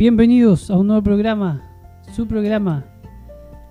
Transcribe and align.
Bienvenidos 0.00 0.70
a 0.70 0.78
un 0.78 0.86
nuevo 0.86 1.02
programa, 1.02 1.62
su 2.14 2.26
programa, 2.26 2.86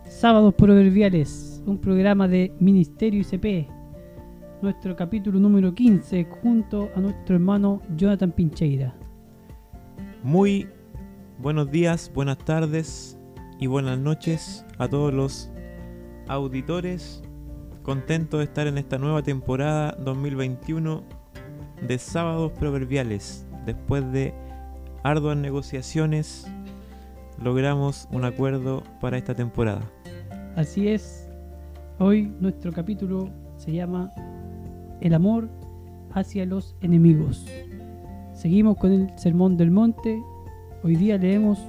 Sábados 0.08 0.54
Proverbiales, 0.54 1.60
un 1.66 1.80
programa 1.82 2.28
de 2.28 2.54
Ministerio 2.60 3.21
ICP, 3.21 3.68
nuestro 4.62 4.96
capítulo 4.96 5.39
número 5.39 5.73
15, 5.73 6.26
junto 6.26 6.92
a 6.96 7.00
nuestro 7.00 7.34
hermano 7.34 7.82
Jonathan 7.98 8.32
Pincheira. 8.32 8.96
Muy 10.21 10.68
buenos 11.39 11.71
días, 11.71 12.12
buenas 12.14 12.38
tardes 12.38 13.18
y 13.59 13.66
buenas 13.66 13.98
noches 13.98 14.64
a 14.77 14.88
todos 14.88 15.11
los 15.11 15.50
auditores. 16.27 17.23
Contento 17.82 18.38
de 18.38 18.43
estar 18.43 18.68
en 18.68 18.77
esta 18.77 19.00
nueva 19.00 19.23
temporada 19.23 19.98
2021 20.00 21.04
de 21.88 21.98
Sábados 21.98 22.52
Proverbiales. 22.52 23.48
Después 23.66 24.12
de 24.12 24.36
arduas 25.03 25.38
negociaciones, 25.38 26.48
logramos 27.41 28.07
un 28.12 28.26
acuerdo 28.26 28.84
para 28.99 29.17
esta 29.17 29.34
temporada. 29.34 29.81
Así 30.55 30.90
es, 30.90 31.30
hoy 31.99 32.34
nuestro 32.40 32.71
capítulo 32.71 33.30
se 33.57 33.71
llama 33.71 34.12
El 35.02 35.13
amor 35.13 35.49
hacia 36.12 36.45
los 36.45 36.76
enemigos. 36.81 37.45
Seguimos 38.34 38.77
con 38.77 38.91
el 38.91 39.17
Sermón 39.17 39.57
del 39.57 39.71
Monte. 39.71 40.21
Hoy 40.84 40.95
día 40.95 41.18
leemos 41.18 41.59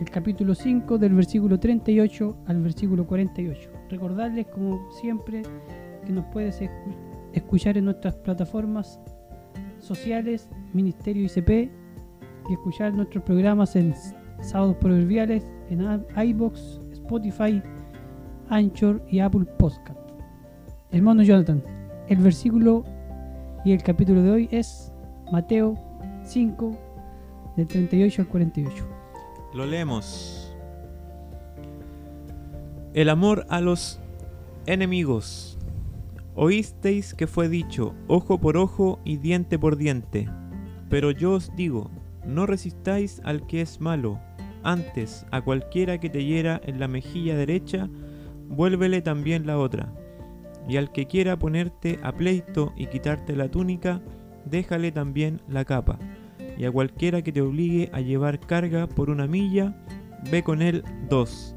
el 0.00 0.10
capítulo 0.10 0.54
5 0.54 0.98
del 0.98 1.14
versículo 1.14 1.58
38 1.58 2.36
al 2.46 2.62
versículo 2.62 3.06
48. 3.06 3.70
Recordarles, 3.90 4.46
como 4.48 4.90
siempre, 4.92 5.42
que 6.04 6.12
nos 6.12 6.24
puedes 6.26 6.60
escuchar 7.32 7.76
en 7.76 7.86
nuestras 7.86 8.14
plataformas 8.16 9.00
sociales, 9.78 10.48
Ministerio 10.72 11.24
ICP, 11.24 11.70
y 12.48 12.54
escuchar 12.54 12.94
nuestros 12.94 13.22
programas 13.24 13.76
en 13.76 13.94
Sábados 14.40 14.76
Proverbiales, 14.76 15.44
en 15.70 16.04
iBox, 16.16 16.80
Spotify, 16.92 17.62
Anchor 18.48 19.02
y 19.08 19.20
Apple 19.20 19.44
Podcast. 19.58 19.98
Hermano 20.90 21.22
Jonathan, 21.22 21.62
el 22.08 22.18
versículo 22.18 22.84
y 23.64 23.72
el 23.72 23.82
capítulo 23.82 24.22
de 24.22 24.30
hoy 24.30 24.48
es 24.50 24.92
Mateo 25.30 25.76
5, 26.24 26.78
del 27.56 27.66
38 27.66 28.22
al 28.22 28.28
48. 28.28 28.86
Lo 29.54 29.66
leemos. 29.66 30.56
El 32.94 33.10
amor 33.10 33.46
a 33.50 33.60
los 33.60 34.00
enemigos. 34.66 35.58
Oísteis 36.34 37.14
que 37.14 37.26
fue 37.26 37.48
dicho, 37.48 37.94
ojo 38.06 38.38
por 38.38 38.56
ojo 38.56 39.00
y 39.04 39.16
diente 39.16 39.58
por 39.58 39.76
diente. 39.76 40.28
Pero 40.88 41.10
yo 41.10 41.32
os 41.32 41.54
digo, 41.56 41.90
no 42.28 42.46
resistáis 42.46 43.20
al 43.24 43.46
que 43.46 43.62
es 43.62 43.80
malo, 43.80 44.20
antes 44.62 45.24
a 45.30 45.40
cualquiera 45.40 45.98
que 45.98 46.10
te 46.10 46.24
hiera 46.24 46.60
en 46.64 46.78
la 46.80 46.88
mejilla 46.88 47.36
derecha, 47.36 47.88
vuélvele 48.48 49.02
también 49.02 49.46
la 49.46 49.58
otra. 49.58 49.92
Y 50.68 50.76
al 50.76 50.92
que 50.92 51.06
quiera 51.06 51.38
ponerte 51.38 51.98
a 52.02 52.12
pleito 52.12 52.72
y 52.76 52.86
quitarte 52.86 53.34
la 53.34 53.48
túnica, 53.50 54.02
déjale 54.44 54.92
también 54.92 55.40
la 55.48 55.64
capa. 55.64 55.98
Y 56.58 56.64
a 56.64 56.72
cualquiera 56.72 57.22
que 57.22 57.32
te 57.32 57.40
obligue 57.40 57.88
a 57.92 58.00
llevar 58.00 58.40
carga 58.40 58.86
por 58.86 59.10
una 59.10 59.26
milla, 59.26 59.74
ve 60.30 60.42
con 60.42 60.60
él 60.60 60.82
dos. 61.08 61.54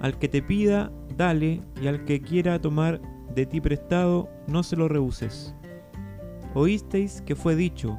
Al 0.00 0.18
que 0.18 0.28
te 0.28 0.42
pida, 0.42 0.92
dale, 1.16 1.62
y 1.80 1.86
al 1.86 2.04
que 2.04 2.20
quiera 2.20 2.60
tomar 2.60 3.00
de 3.34 3.46
ti 3.46 3.60
prestado, 3.60 4.28
no 4.48 4.62
se 4.62 4.76
lo 4.76 4.88
rehuses. 4.88 5.54
Oísteis 6.54 7.22
que 7.22 7.36
fue 7.36 7.56
dicho, 7.56 7.98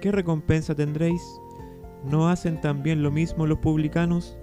¿qué 0.00 0.12
recompensa 0.12 0.74
tendréis? 0.74 1.22
¿No 2.04 2.28
hacen 2.28 2.60
también 2.60 3.02
lo 3.02 3.10
mismo 3.10 3.46
los 3.46 3.58
publicanos? 3.58 4.38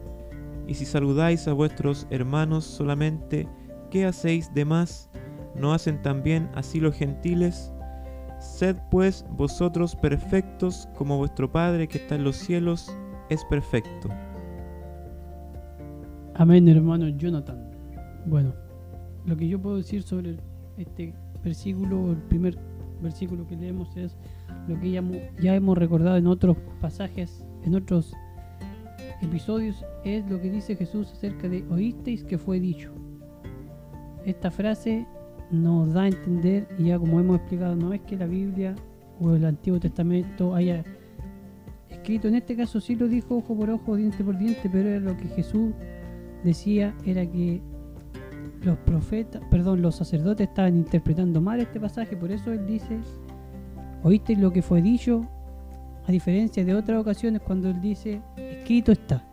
Y 0.68 0.76
si 0.76 0.86
saludáis 0.86 1.48
a 1.48 1.54
vuestros 1.54 2.08
hermanos 2.10 2.66
solamente, 2.66 3.48
¿qué 3.90 4.06
hacéis 4.06 4.54
de 4.54 4.66
más? 4.66 5.10
¿No 5.56 5.74
hacen 5.74 6.02
también 6.02 6.50
así 6.54 6.80
los 6.80 6.96
gentiles? 6.96 7.74
Sed 8.40 8.78
pues 8.92 9.26
vosotros 9.32 9.96
perfectos 9.96 10.88
como 10.96 11.18
vuestro 11.18 11.52
Padre 11.52 11.88
que 11.88 11.98
está 11.98 12.16
en 12.16 12.24
los 12.24 12.36
cielos 12.36 12.96
es 13.30 13.44
perfecto. 13.46 14.10
Amén, 16.36 16.68
hermano 16.68 17.08
Jonathan. 17.10 17.72
Bueno, 18.28 18.54
lo 19.26 19.36
que 19.36 19.48
yo 19.48 19.60
puedo 19.60 19.78
decir 19.78 20.04
sobre 20.04 20.38
este 20.78 21.16
versículo, 21.44 22.12
el 22.12 22.22
primer 22.24 22.60
versículo 23.02 23.48
que 23.48 23.56
leemos 23.56 23.96
es 23.98 24.16
lo 24.68 24.80
que 24.80 24.92
ya, 24.92 25.56
hemos 25.56 25.78
recordado 25.78 26.18
en 26.18 26.28
otros 26.28 26.58
pasajes, 26.82 27.46
en 27.64 27.76
otros 27.76 28.14
episodios, 29.22 29.84
es 30.04 30.30
lo 30.30 30.40
que 30.42 30.50
dice 30.50 30.76
Jesús 30.76 31.12
acerca 31.12 31.50
de 31.50 31.66
oísteis 31.70 32.24
que 32.24 32.38
fue 32.38 32.60
dicho. 32.60 32.92
Esta 34.26 34.52
frase 34.52 35.08
nos 35.52 35.94
da 35.94 36.04
a 36.04 36.08
entender, 36.08 36.68
y 36.78 36.86
ya 36.86 37.00
como 37.00 37.20
hemos 37.20 37.38
explicado, 37.38 37.76
no 37.76 37.94
es 37.94 38.02
que 38.02 38.18
la 38.18 38.26
Biblia 38.26 38.76
o 39.20 39.34
el 39.34 39.46
Antiguo 39.46 39.80
Testamento 39.80 40.54
haya 40.54 40.84
escrito, 41.90 42.28
en 42.28 42.36
este 42.36 42.56
caso 42.56 42.80
sí 42.80 42.96
lo 42.96 43.08
dijo 43.08 43.38
ojo 43.38 43.56
por 43.56 43.70
ojo, 43.70 43.96
diente 43.96 44.24
por 44.24 44.38
diente, 44.38 44.70
pero 44.72 44.90
era 44.90 45.00
lo 45.00 45.16
que 45.18 45.28
Jesús 45.30 45.74
decía, 46.44 46.94
era 47.06 47.26
que 47.26 47.62
los 48.62 48.78
profetas, 48.80 49.42
perdón, 49.50 49.82
los 49.82 49.96
sacerdotes 49.96 50.48
estaban 50.48 50.76
interpretando 50.76 51.42
mal 51.42 51.60
este 51.60 51.80
pasaje, 51.80 52.18
por 52.18 52.32
eso 52.32 52.52
él 52.52 52.66
dice, 52.66 53.00
oíste 54.04 54.36
lo 54.36 54.52
que 54.52 54.62
fue 54.62 54.82
dicho, 54.82 55.26
a 56.08 56.12
diferencia 56.12 56.64
de 56.64 56.74
otras 56.74 57.02
ocasiones 57.02 57.42
cuando 57.42 57.70
él 57.70 57.82
dice, 57.82 58.22
escrito 58.38 58.92
está. 58.92 59.24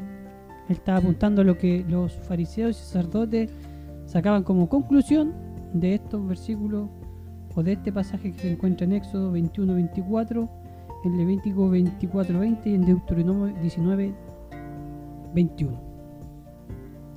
Él 0.68 0.76
estaba 0.76 0.98
apuntando 0.98 1.42
a 1.42 1.44
lo 1.44 1.56
que 1.56 1.84
los 1.88 2.12
fariseos 2.12 2.78
y 2.78 2.84
sacerdotes 2.84 3.50
sacaban 4.06 4.42
como 4.42 4.68
conclusión 4.68 5.32
de 5.72 5.94
estos 5.94 6.26
versículos 6.26 6.88
o 7.54 7.62
de 7.62 7.72
este 7.72 7.92
pasaje 7.92 8.32
que 8.32 8.38
se 8.38 8.52
encuentra 8.52 8.84
en 8.84 8.92
Éxodo 8.92 9.32
21-24, 9.32 10.48
en 11.04 11.18
Levítico 11.18 11.70
24-20 11.70 12.66
y 12.66 12.74
en 12.74 12.86
Deuteronomio 12.86 13.54
19-21. 15.34 15.78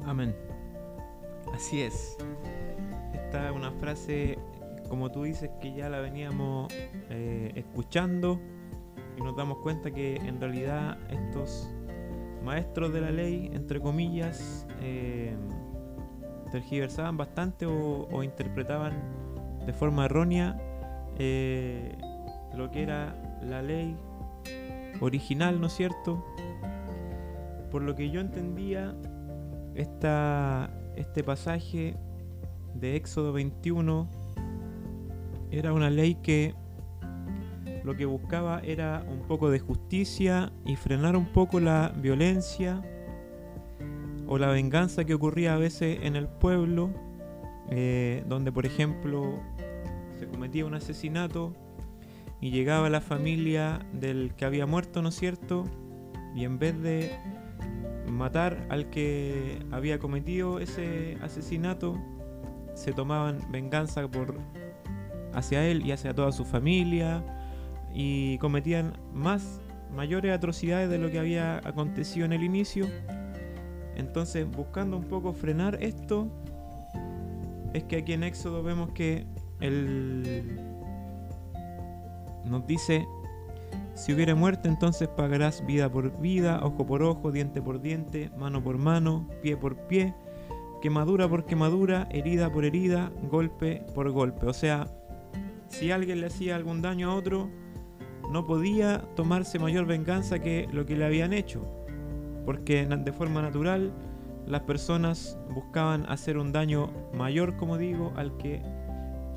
Amén. 0.05 0.35
Así 1.53 1.81
es. 1.81 2.17
Esta 3.13 3.49
es 3.49 3.55
una 3.55 3.71
frase, 3.71 4.37
como 4.89 5.11
tú 5.11 5.23
dices, 5.23 5.49
que 5.61 5.73
ya 5.73 5.89
la 5.89 5.99
veníamos 5.99 6.73
eh, 7.09 7.51
escuchando 7.55 8.39
y 9.17 9.21
nos 9.21 9.35
damos 9.35 9.59
cuenta 9.59 9.91
que 9.91 10.15
en 10.15 10.39
realidad 10.39 10.97
estos 11.09 11.69
maestros 12.43 12.93
de 12.93 13.01
la 13.01 13.11
ley, 13.11 13.49
entre 13.53 13.79
comillas, 13.81 14.67
eh, 14.81 15.35
tergiversaban 16.51 17.17
bastante 17.17 17.65
o, 17.65 18.23
interpretaban 18.23 18.93
de 19.65 19.73
forma 19.73 20.05
errónea 20.05 20.57
eh, 21.17 21.97
lo 22.55 22.71
que 22.71 22.83
era 22.83 23.15
la 23.41 23.61
ley 23.61 23.97
original, 25.01 25.59
¿no 25.59 25.67
es 25.67 25.73
cierto? 25.73 26.23
Por 27.71 27.81
lo 27.81 27.95
que 27.95 28.09
yo 28.09 28.21
entendía, 28.21 28.95
esta, 29.75 30.71
este 30.95 31.23
pasaje 31.23 31.95
de 32.73 32.95
Éxodo 32.95 33.33
21 33.33 34.09
era 35.51 35.73
una 35.73 35.89
ley 35.89 36.15
que 36.15 36.53
lo 37.83 37.95
que 37.95 38.05
buscaba 38.05 38.59
era 38.65 39.05
un 39.07 39.21
poco 39.27 39.49
de 39.49 39.59
justicia 39.59 40.51
y 40.65 40.75
frenar 40.75 41.15
un 41.15 41.25
poco 41.25 41.59
la 41.59 41.93
violencia 41.95 42.81
o 44.27 44.37
la 44.37 44.47
venganza 44.47 45.05
que 45.05 45.13
ocurría 45.13 45.53
a 45.53 45.57
veces 45.57 45.99
en 46.03 46.17
el 46.17 46.27
pueblo, 46.27 46.89
eh, 47.69 48.25
donde 48.27 48.51
por 48.51 48.65
ejemplo 48.65 49.39
se 50.19 50.27
cometía 50.27 50.65
un 50.65 50.73
asesinato 50.73 51.53
y 52.41 52.51
llegaba 52.51 52.89
la 52.89 52.99
familia 53.01 53.79
del 53.93 54.33
que 54.35 54.45
había 54.45 54.65
muerto, 54.65 55.01
¿no 55.01 55.09
es 55.09 55.15
cierto? 55.15 55.63
Y 56.35 56.43
en 56.43 56.59
vez 56.59 56.79
de 56.81 57.11
matar 58.11 58.67
al 58.69 58.89
que 58.89 59.59
había 59.71 59.97
cometido 59.97 60.59
ese 60.59 61.17
asesinato, 61.21 61.97
se 62.73 62.91
tomaban 62.91 63.39
venganza 63.49 64.07
por 64.07 64.37
hacia 65.37 65.65
él 65.65 65.85
y 65.85 65.91
hacia 65.91 66.13
toda 66.13 66.31
su 66.31 66.45
familia 66.45 67.23
y 67.93 68.37
cometían 68.39 68.93
más 69.13 69.61
mayores 69.95 70.35
atrocidades 70.35 70.89
de 70.89 70.97
lo 70.97 71.11
que 71.11 71.19
había 71.19 71.57
acontecido 71.59 72.25
en 72.25 72.33
el 72.33 72.43
inicio. 72.43 72.87
Entonces, 73.95 74.49
buscando 74.49 74.97
un 74.97 75.03
poco 75.03 75.33
frenar 75.33 75.77
esto, 75.81 76.27
es 77.73 77.83
que 77.83 77.97
aquí 77.97 78.13
en 78.13 78.23
Éxodo 78.23 78.63
vemos 78.63 78.91
que 78.91 79.25
él 79.59 80.59
nos 82.45 82.65
dice, 82.65 83.07
si 83.93 84.13
hubiera 84.13 84.35
muerte 84.35 84.67
entonces 84.67 85.07
pagarás 85.07 85.65
vida 85.65 85.91
por 85.91 86.19
vida, 86.19 86.59
ojo 86.63 86.85
por 86.85 87.03
ojo, 87.03 87.31
diente 87.31 87.61
por 87.61 87.81
diente, 87.81 88.31
mano 88.37 88.63
por 88.63 88.77
mano, 88.77 89.27
pie 89.41 89.57
por 89.57 89.75
pie, 89.87 90.13
quemadura 90.81 91.27
por 91.27 91.45
quemadura, 91.45 92.07
herida 92.11 92.51
por 92.51 92.65
herida, 92.65 93.11
golpe 93.29 93.83
por 93.93 94.11
golpe. 94.11 94.45
O 94.45 94.53
sea, 94.53 94.87
si 95.69 95.91
alguien 95.91 96.21
le 96.21 96.27
hacía 96.27 96.55
algún 96.55 96.81
daño 96.81 97.11
a 97.11 97.15
otro, 97.15 97.49
no 98.31 98.45
podía 98.45 98.99
tomarse 99.15 99.59
mayor 99.59 99.85
venganza 99.85 100.39
que 100.39 100.67
lo 100.71 100.85
que 100.85 100.95
le 100.95 101.05
habían 101.05 101.33
hecho, 101.33 101.61
porque 102.45 102.85
de 102.85 103.11
forma 103.11 103.41
natural 103.41 103.93
las 104.45 104.61
personas 104.61 105.37
buscaban 105.53 106.05
hacer 106.09 106.37
un 106.37 106.51
daño 106.51 106.89
mayor, 107.13 107.57
como 107.57 107.77
digo, 107.77 108.13
al 108.15 108.37
que 108.37 108.61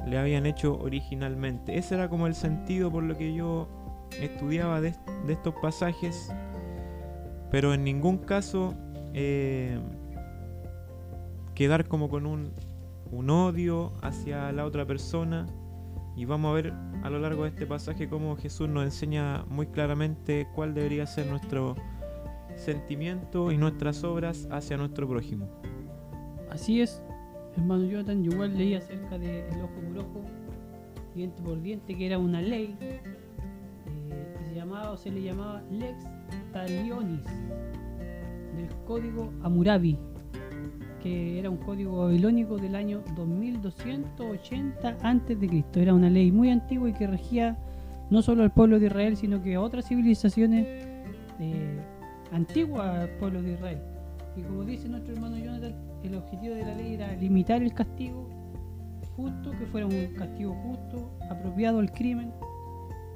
le 0.07 0.19
habían 0.19 0.47
hecho 0.47 0.79
originalmente. 0.79 1.77
Ese 1.77 1.95
era 1.95 2.09
como 2.09 2.27
el 2.27 2.35
sentido 2.35 2.91
por 2.91 3.03
lo 3.03 3.17
que 3.17 3.35
yo 3.35 3.69
estudiaba 4.21 4.81
de, 4.81 4.95
estos 5.29 5.55
pasajes, 5.61 6.33
pero 7.51 7.75
en 7.75 7.85
ningún 7.85 8.19
caso 8.19 8.75
eh, 9.15 9.79
quedar 11.55 11.87
como 11.87 12.09
con 12.09 12.27
un, 12.27 12.53
un 13.11 13.31
odio 13.31 13.93
hacia 14.03 14.53
la 14.53 14.65
otra 14.65 14.87
persona. 14.87 15.47
Y 16.17 16.25
vamos 16.25 16.51
a 16.51 16.55
ver 16.55 16.73
a 17.03 17.11
lo 17.11 17.19
largo 17.19 17.45
de 17.45 17.51
este 17.51 17.67
pasaje 17.67 18.09
cómo 18.09 18.37
Jesús 18.37 18.69
nos 18.69 18.85
enseña 18.85 19.45
muy 19.49 19.67
claramente 19.67 20.49
cuál 20.55 20.75
debería 20.75 21.07
ser 21.07 21.27
nuestro 21.27 21.77
sentimiento 22.57 23.51
y 23.53 23.57
nuestras 23.57 24.05
obras 24.05 24.49
hacia 24.51 24.77
nuestro 24.77 25.09
prójimo. 25.09 25.49
Así 26.51 26.81
es, 26.81 27.03
hermano 27.57 27.85
Jonathan, 27.85 28.23
yo 28.23 28.33
igual 28.33 28.57
leí 28.57 28.75
acerca 28.75 29.19
del 29.19 29.45
ojo 29.63 29.81
por 29.89 29.99
ojo, 29.99 30.25
diente 31.15 31.43
por 31.43 31.63
diente, 31.63 31.97
que 31.97 32.07
era 32.07 32.19
una 32.19 32.43
ley 32.43 32.77
eh, 32.81 33.01
que 34.39 34.45
se 34.45 34.55
llamaba 34.55 34.91
o 34.91 34.97
se 34.97 35.11
le 35.11 35.23
llamaba 35.23 35.63
Lex 35.71 36.05
Talionis 36.53 37.25
del 38.57 38.69
código 38.87 39.33
Amurabi, 39.43 39.97
que 41.03 41.39
era 41.39 41.51
un 41.51 41.57
código 41.57 41.99
babilónico 41.99 42.57
del 42.57 42.75
año 42.75 43.03
2280 43.17 44.97
a.C. 45.03 45.65
Era 45.75 45.95
una 45.95 46.11
ley 46.11 46.31
muy 46.31 46.51
antigua 46.51 46.89
y 46.89 46.93
que 46.93 47.07
regía 47.07 47.59
no 48.11 48.23
solo 48.23 48.43
al 48.43 48.53
pueblo 48.53 48.79
de 48.79 48.87
Israel, 48.87 49.17
sino 49.17 49.43
que 49.43 49.55
a 49.55 49.61
otras 49.61 49.89
civilizaciones 49.89 50.67
eh, 51.39 51.81
antiguas 52.33 53.01
al 53.01 53.11
pueblo 53.19 53.43
de 53.43 53.53
Israel. 53.55 53.79
Y 54.37 54.43
como 54.43 54.65
dice 54.65 54.89
nuestro 54.89 55.15
hermano 55.15 55.37
Jonathan, 55.37 55.75
el 56.03 56.15
objetivo 56.15 56.55
de 56.55 56.63
la 56.63 56.75
ley 56.75 56.95
era 56.95 57.15
limitar 57.17 57.63
el 57.63 57.73
castigo 57.73 58.29
justo, 59.17 59.51
que 59.53 59.67
fuera 59.67 59.87
un 59.87 60.15
castigo 60.17 60.55
justo, 60.55 61.11
apropiado 61.31 61.79
al 61.79 61.93
crimen, 61.93 62.33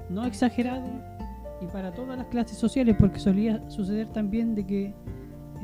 no 0.09 0.25
exagerado 0.25 0.87
y 1.61 1.67
para 1.67 1.93
todas 1.93 2.17
las 2.17 2.27
clases 2.27 2.57
sociales, 2.57 2.95
porque 2.99 3.19
solía 3.19 3.67
suceder 3.69 4.07
también 4.09 4.55
de 4.55 4.65
que 4.65 4.93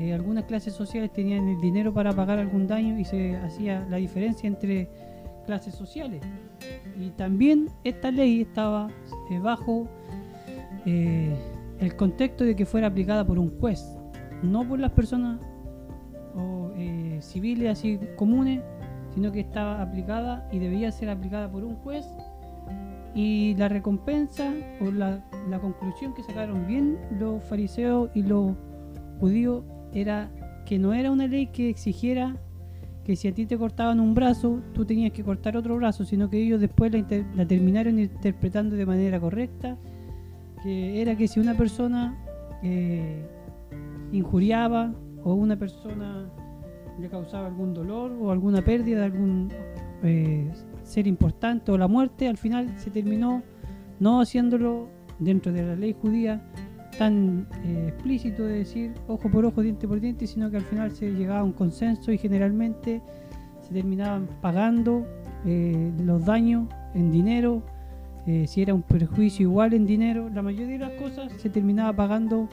eh, 0.02 0.12
algunas 0.12 0.46
clases 0.46 0.74
sociales 0.74 1.12
tenían 1.12 1.46
el 1.46 1.60
dinero 1.60 1.94
para 1.94 2.12
pagar 2.12 2.40
algún 2.40 2.66
daño 2.66 2.98
y 2.98 3.04
se 3.04 3.36
hacía 3.36 3.86
la 3.88 3.98
diferencia 3.98 4.48
entre 4.48 4.90
clases 5.46 5.76
sociales. 5.76 6.20
Y 6.98 7.10
también 7.10 7.68
esta 7.84 8.10
ley 8.10 8.40
estaba 8.40 8.88
eh, 9.30 9.38
bajo 9.38 9.86
eh, 10.86 11.36
el 11.78 11.94
contexto 11.94 12.42
de 12.42 12.56
que 12.56 12.66
fuera 12.66 12.88
aplicada 12.88 13.24
por 13.24 13.38
un 13.38 13.56
juez, 13.60 13.96
no 14.42 14.68
por 14.68 14.80
las 14.80 14.90
personas 14.90 15.40
civiles 17.20 17.70
así 17.70 18.00
comunes, 18.16 18.60
sino 19.14 19.30
que 19.30 19.40
estaba 19.40 19.80
aplicada 19.80 20.48
y 20.50 20.58
debía 20.58 20.90
ser 20.90 21.08
aplicada 21.08 21.48
por 21.48 21.62
un 21.62 21.76
juez. 21.76 22.04
Y 23.14 23.54
la 23.54 23.68
recompensa 23.68 24.52
o 24.80 24.90
la, 24.90 25.22
la 25.48 25.60
conclusión 25.60 26.12
que 26.14 26.24
sacaron 26.24 26.66
bien 26.66 26.98
los 27.20 27.44
fariseos 27.44 28.10
y 28.14 28.24
los 28.24 28.56
judíos 29.20 29.62
era 29.92 30.30
que 30.66 30.78
no 30.78 30.94
era 30.94 31.10
una 31.10 31.26
ley 31.26 31.48
que 31.48 31.68
exigiera 31.68 32.36
que 33.04 33.16
si 33.16 33.28
a 33.28 33.34
ti 33.34 33.46
te 33.46 33.58
cortaban 33.58 33.98
un 34.00 34.14
brazo, 34.14 34.60
tú 34.74 34.84
tenías 34.84 35.12
que 35.12 35.24
cortar 35.24 35.56
otro 35.56 35.76
brazo, 35.76 36.04
sino 36.04 36.30
que 36.30 36.40
ellos 36.40 36.60
después 36.60 36.92
la, 36.92 37.46
terminaron 37.46 37.98
interpretando 37.98 38.76
de 38.76 38.86
manera 38.86 39.18
correcta, 39.18 39.76
que 40.62 41.02
era 41.02 41.16
que 41.16 41.26
si 41.26 41.40
una 41.40 41.54
persona 41.56 42.16
eh, 42.62 43.26
injuriaba 44.12 44.94
o 45.24 45.34
una 45.34 45.56
persona 45.56 46.30
le 47.00 47.08
causaba 47.08 47.48
algún 47.48 47.74
dolor 47.74 48.12
o 48.20 48.30
alguna 48.30 48.62
pérdida 48.62 49.00
de 49.00 49.04
algún 49.06 49.48
eh, 50.04 50.52
ser 50.84 51.06
importante 51.06 51.72
o 51.72 51.78
la 51.78 51.88
muerte, 51.88 52.28
al 52.28 52.36
final 52.36 52.68
se 52.78 52.90
terminó 52.90 53.42
no 53.98 54.20
haciéndolo 54.20 54.88
dentro 55.18 55.52
de 55.52 55.62
la 55.62 55.74
ley 55.74 55.94
judía, 56.00 56.42
tan 56.98 57.46
eh, 57.64 57.86
explícito 57.88 58.44
de 58.44 58.58
decir 58.58 58.92
ojo 59.08 59.30
por 59.30 59.44
ojo, 59.44 59.62
diente 59.62 59.88
por 59.88 60.00
diente, 60.00 60.26
sino 60.26 60.50
que 60.50 60.58
al 60.58 60.64
final 60.64 60.92
se 60.92 61.10
llegaba 61.10 61.40
a 61.40 61.44
un 61.44 61.52
consenso 61.52 62.12
y 62.12 62.18
generalmente 62.18 63.00
se 63.62 63.72
terminaban 63.72 64.28
pagando 64.40 65.06
eh, 65.44 65.92
los 66.04 66.24
daños 66.24 66.68
en 66.94 67.10
dinero, 67.10 67.62
eh, 68.26 68.46
si 68.46 68.62
era 68.62 68.74
un 68.74 68.82
perjuicio 68.82 69.48
igual 69.48 69.74
en 69.74 69.86
dinero, 69.86 70.28
la 70.28 70.42
mayoría 70.42 70.78
de 70.78 70.78
las 70.78 70.92
cosas 70.92 71.32
se 71.38 71.50
terminaba 71.50 71.92
pagando 71.92 72.48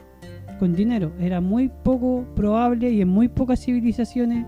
con 0.58 0.74
dinero. 0.74 1.12
Era 1.20 1.40
muy 1.40 1.68
poco 1.68 2.24
probable 2.34 2.90
y 2.90 3.00
en 3.00 3.08
muy 3.08 3.28
pocas 3.28 3.60
civilizaciones 3.60 4.46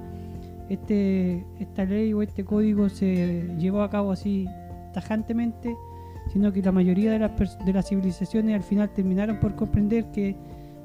este, 0.69 1.45
esta 1.61 1.85
ley 1.85 2.13
o 2.13 2.23
este 2.23 2.45
código 2.45 2.89
se 2.89 3.55
llevó 3.59 3.83
a 3.83 3.91
cabo 3.91 4.11
así 4.11 4.47
tajantemente 4.93 5.77
sino 6.29 6.53
que 6.53 6.63
la 6.63 6.73
mayoría 6.73 7.13
de 7.13 7.19
las, 7.19 7.59
de 7.65 7.73
las 7.73 7.89
civilizaciones 7.89 8.55
al 8.55 8.63
final 8.63 8.91
terminaron 8.91 9.41
por 9.41 9.55
comprender 9.55 10.11
que 10.13 10.37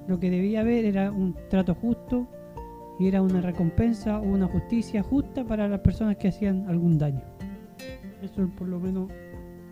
lo 0.07 0.19
que 0.19 0.29
debía 0.29 0.61
haber 0.61 0.85
era 0.85 1.11
un 1.11 1.35
trato 1.49 1.75
justo 1.75 2.27
y 2.99 3.07
era 3.07 3.21
una 3.21 3.41
recompensa 3.41 4.19
o 4.19 4.23
una 4.23 4.47
justicia 4.47 5.03
justa 5.03 5.43
para 5.43 5.67
las 5.67 5.81
personas 5.81 6.17
que 6.17 6.29
hacían 6.29 6.67
algún 6.67 6.97
daño. 6.97 7.21
Eso 8.21 8.49
por 8.57 8.67
lo 8.67 8.79
menos 8.79 9.11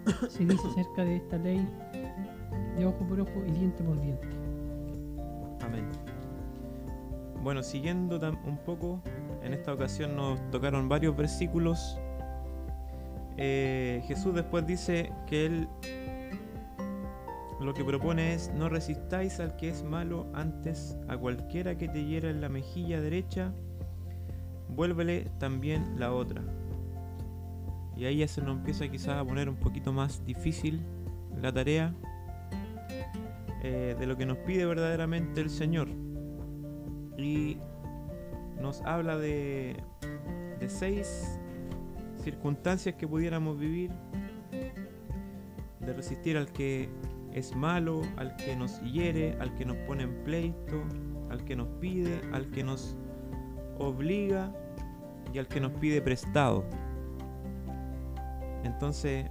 se 0.29 0.45
dice 0.45 0.67
acerca 0.67 1.03
de 1.03 1.17
esta 1.17 1.37
ley 1.37 1.67
de 2.77 2.85
ojo 2.85 3.05
por 3.07 3.19
ojo 3.19 3.43
y 3.47 3.51
diente 3.51 3.83
por 3.83 3.99
diente. 4.01 4.27
Amén. 5.61 5.85
Bueno, 7.41 7.63
siguiendo 7.63 8.19
un 8.45 8.57
poco, 8.57 9.01
en 9.43 9.53
esta 9.53 9.73
ocasión 9.73 10.15
nos 10.15 10.39
tocaron 10.51 10.89
varios 10.89 11.15
versículos 11.15 11.99
eh, 13.37 14.03
Jesús 14.07 14.33
después 14.33 14.65
dice 14.65 15.11
que 15.27 15.45
Él 15.45 15.67
lo 17.59 17.73
que 17.73 17.85
propone 17.85 18.33
es 18.33 18.51
no 18.53 18.69
resistáis 18.69 19.39
al 19.39 19.55
que 19.55 19.69
es 19.69 19.83
malo, 19.83 20.27
antes 20.33 20.97
a 21.07 21.17
cualquiera 21.17 21.77
que 21.77 21.87
te 21.87 22.03
hiera 22.05 22.29
en 22.29 22.41
la 22.41 22.49
mejilla 22.49 22.99
derecha, 22.99 23.53
vuélvele 24.69 25.31
también 25.39 25.97
la 25.97 26.13
otra. 26.13 26.41
Y 27.95 28.05
ahí 28.05 28.17
ya 28.17 28.27
se 28.27 28.41
nos 28.41 28.57
empieza 28.57 28.87
quizás 28.89 29.17
a 29.17 29.25
poner 29.25 29.47
un 29.47 29.55
poquito 29.55 29.93
más 29.93 30.25
difícil 30.25 30.81
la 31.41 31.51
tarea 31.53 31.93
eh, 33.63 33.95
de 33.97 34.05
lo 34.05 34.17
que 34.17 34.25
nos 34.25 34.37
pide 34.39 34.65
verdaderamente 34.65 35.39
el 35.39 35.49
Señor. 35.49 35.87
Y 37.17 37.57
nos 38.61 38.81
habla 38.81 39.17
de, 39.17 39.77
de 40.59 40.69
seis 40.69 41.39
circunstancias 42.25 42.95
que 42.95 43.07
pudiéramos 43.07 43.59
vivir, 43.59 43.91
de 45.79 45.93
resistir 45.93 46.37
al 46.37 46.51
que 46.51 46.89
es 47.31 47.55
malo, 47.55 48.01
al 48.17 48.35
que 48.35 48.55
nos 48.55 48.81
hiere, 48.81 49.37
al 49.39 49.53
que 49.53 49.63
nos 49.63 49.77
pone 49.85 50.03
en 50.03 50.23
pleito, 50.23 50.83
al 51.29 51.45
que 51.45 51.55
nos 51.55 51.67
pide, 51.79 52.19
al 52.33 52.49
que 52.49 52.63
nos 52.63 52.97
obliga 53.77 54.51
y 55.31 55.37
al 55.37 55.47
que 55.47 55.61
nos 55.61 55.71
pide 55.73 56.01
prestado. 56.01 56.65
Entonces 58.63 59.27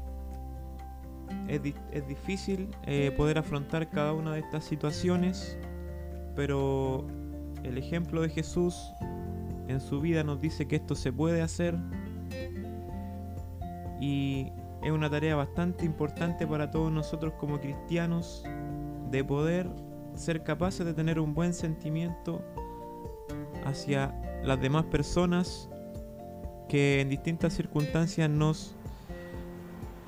es, 1.48 1.60
es 1.90 2.06
difícil 2.06 2.68
eh, 2.86 3.12
poder 3.16 3.38
afrontar 3.38 3.90
cada 3.90 4.12
una 4.12 4.34
de 4.34 4.40
estas 4.40 4.62
situaciones, 4.62 5.58
pero 6.36 7.08
el 7.64 7.76
ejemplo 7.76 8.22
de 8.22 8.28
Jesús 8.28 8.92
en 9.66 9.80
su 9.80 10.00
vida 10.00 10.22
nos 10.22 10.40
dice 10.40 10.68
que 10.68 10.76
esto 10.76 10.94
se 10.94 11.12
puede 11.12 11.42
hacer 11.42 11.76
y 14.04 14.52
es 14.82 14.92
una 14.92 15.08
tarea 15.08 15.34
bastante 15.34 15.86
importante 15.86 16.46
para 16.46 16.70
todos 16.70 16.92
nosotros 16.92 17.32
como 17.38 17.58
cristianos 17.58 18.44
de 19.10 19.24
poder 19.24 19.66
ser 20.14 20.44
capaces 20.44 20.84
de 20.84 20.92
tener 20.92 21.18
un 21.18 21.32
buen 21.32 21.54
sentimiento 21.54 22.42
hacia 23.64 24.14
las 24.42 24.60
demás 24.60 24.84
personas 24.84 25.70
que 26.68 27.00
en 27.00 27.08
distintas 27.08 27.54
circunstancias 27.54 28.28
nos, 28.28 28.76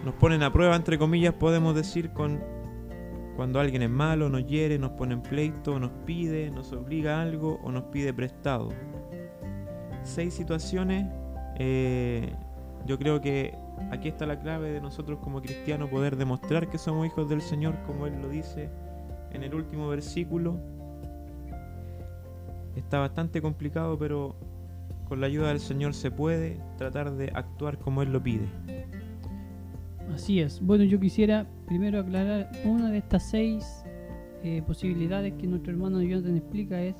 nos 0.04 0.14
ponen 0.16 0.42
a 0.42 0.52
prueba, 0.52 0.76
entre 0.76 0.98
comillas, 0.98 1.32
podemos 1.32 1.74
decir, 1.74 2.10
con 2.10 2.38
Cuando 3.34 3.60
alguien 3.60 3.80
es 3.80 3.90
malo, 3.90 4.28
nos 4.28 4.46
hiere, 4.46 4.78
nos 4.78 4.92
pone 4.92 5.14
en 5.14 5.22
pleito, 5.22 5.80
nos 5.80 5.92
pide, 6.04 6.50
nos 6.50 6.70
obliga 6.72 7.18
a 7.18 7.22
algo 7.22 7.60
o 7.62 7.72
nos 7.72 7.84
pide 7.84 8.12
prestado. 8.12 8.68
Seis 10.02 10.34
situaciones. 10.34 11.06
eh, 11.58 12.30
yo 12.86 12.98
creo 12.98 13.20
que 13.20 13.65
aquí 13.90 14.08
está 14.08 14.26
la 14.26 14.38
clave 14.38 14.70
de 14.70 14.80
nosotros 14.80 15.18
como 15.20 15.40
cristianos 15.40 15.90
poder 15.90 16.16
demostrar 16.16 16.68
que 16.68 16.78
somos 16.78 17.06
hijos 17.06 17.28
del 17.28 17.40
Señor, 17.40 17.74
como 17.86 18.06
Él 18.06 18.20
lo 18.20 18.28
dice 18.28 18.70
en 19.32 19.42
el 19.42 19.54
último 19.54 19.88
versículo. 19.88 20.58
Está 22.74 22.98
bastante 22.98 23.40
complicado, 23.40 23.98
pero 23.98 24.36
con 25.08 25.20
la 25.20 25.26
ayuda 25.26 25.48
del 25.48 25.60
Señor 25.60 25.94
se 25.94 26.10
puede 26.10 26.60
tratar 26.76 27.12
de 27.12 27.30
actuar 27.34 27.78
como 27.78 28.02
Él 28.02 28.12
lo 28.12 28.22
pide. 28.22 28.48
Así 30.14 30.40
es. 30.40 30.60
Bueno, 30.60 30.84
yo 30.84 30.98
quisiera 30.98 31.46
primero 31.66 32.00
aclarar 32.00 32.50
una 32.64 32.90
de 32.90 32.98
estas 32.98 33.28
seis 33.30 33.84
eh, 34.42 34.62
posibilidades 34.66 35.34
que 35.34 35.46
nuestro 35.46 35.72
hermano 35.72 36.00
Jonathan 36.02 36.36
explica 36.36 36.80
es 36.80 36.94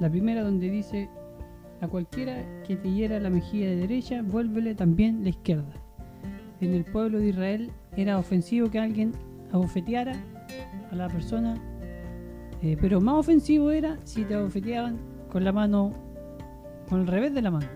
la 0.00 0.10
primera 0.10 0.42
donde 0.42 0.68
dice 0.68 1.08
a 1.80 1.88
cualquiera 1.88 2.44
que 2.62 2.76
te 2.76 2.90
hiera 2.92 3.18
la 3.18 3.30
mejilla 3.30 3.70
de 3.70 3.76
derecha, 3.76 4.22
vuélvele 4.22 4.74
también 4.74 5.24
la 5.24 5.30
izquierda. 5.30 5.81
En 6.62 6.74
el 6.74 6.84
pueblo 6.84 7.18
de 7.18 7.28
Israel 7.30 7.70
era 7.96 8.18
ofensivo 8.18 8.70
que 8.70 8.78
alguien 8.78 9.12
abofeteara 9.52 10.14
a 10.90 10.94
la 10.94 11.08
persona, 11.08 11.56
eh, 12.62 12.76
pero 12.80 13.00
más 13.00 13.16
ofensivo 13.16 13.70
era 13.72 13.98
si 14.04 14.22
te 14.24 14.34
abofeteaban 14.34 14.96
con 15.30 15.44
la 15.44 15.50
mano, 15.52 15.92
con 16.88 17.00
el 17.00 17.06
revés 17.08 17.34
de 17.34 17.42
la 17.42 17.50
mano. 17.50 17.66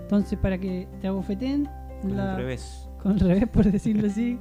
Entonces, 0.00 0.38
para 0.38 0.56
que 0.58 0.88
te 1.00 1.08
abofeteen, 1.08 1.68
Con 2.00 2.16
la- 2.16 2.32
el 2.32 2.36
revés. 2.38 2.88
con 3.02 3.12
el 3.12 3.20
revés, 3.20 3.48
por 3.48 3.70
decirlo 3.70 4.06
así, 4.08 4.38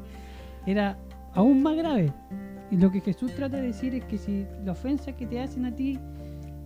era 0.65 0.97
aún 1.33 1.61
más 1.61 1.75
grave. 1.75 2.13
Y 2.71 2.77
lo 2.77 2.89
que 2.91 3.01
Jesús 3.01 3.33
trata 3.35 3.57
de 3.57 3.63
decir 3.67 3.93
es 3.93 4.05
que 4.05 4.17
si 4.17 4.45
la 4.63 4.71
ofensa 4.71 5.11
que 5.11 5.25
te 5.25 5.41
hacen 5.41 5.65
a 5.65 5.75
ti 5.75 5.99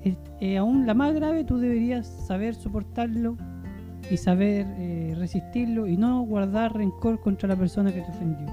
es 0.03 0.15
eh, 0.41 0.57
aún 0.57 0.85
la 0.85 0.93
más 0.93 1.13
grave, 1.15 1.43
tú 1.43 1.57
deberías 1.57 2.05
saber 2.05 2.53
soportarlo 2.55 3.35
y 4.10 4.17
saber 4.17 4.65
eh, 4.77 5.13
resistirlo 5.17 5.88
y 5.88 5.98
no 5.98 6.22
guardar 6.24 6.75
rencor 6.75 7.19
contra 7.19 7.50
la 7.50 7.55
persona 7.55 7.91
que 7.91 8.01
te 8.01 8.12
ofendió. 8.12 8.48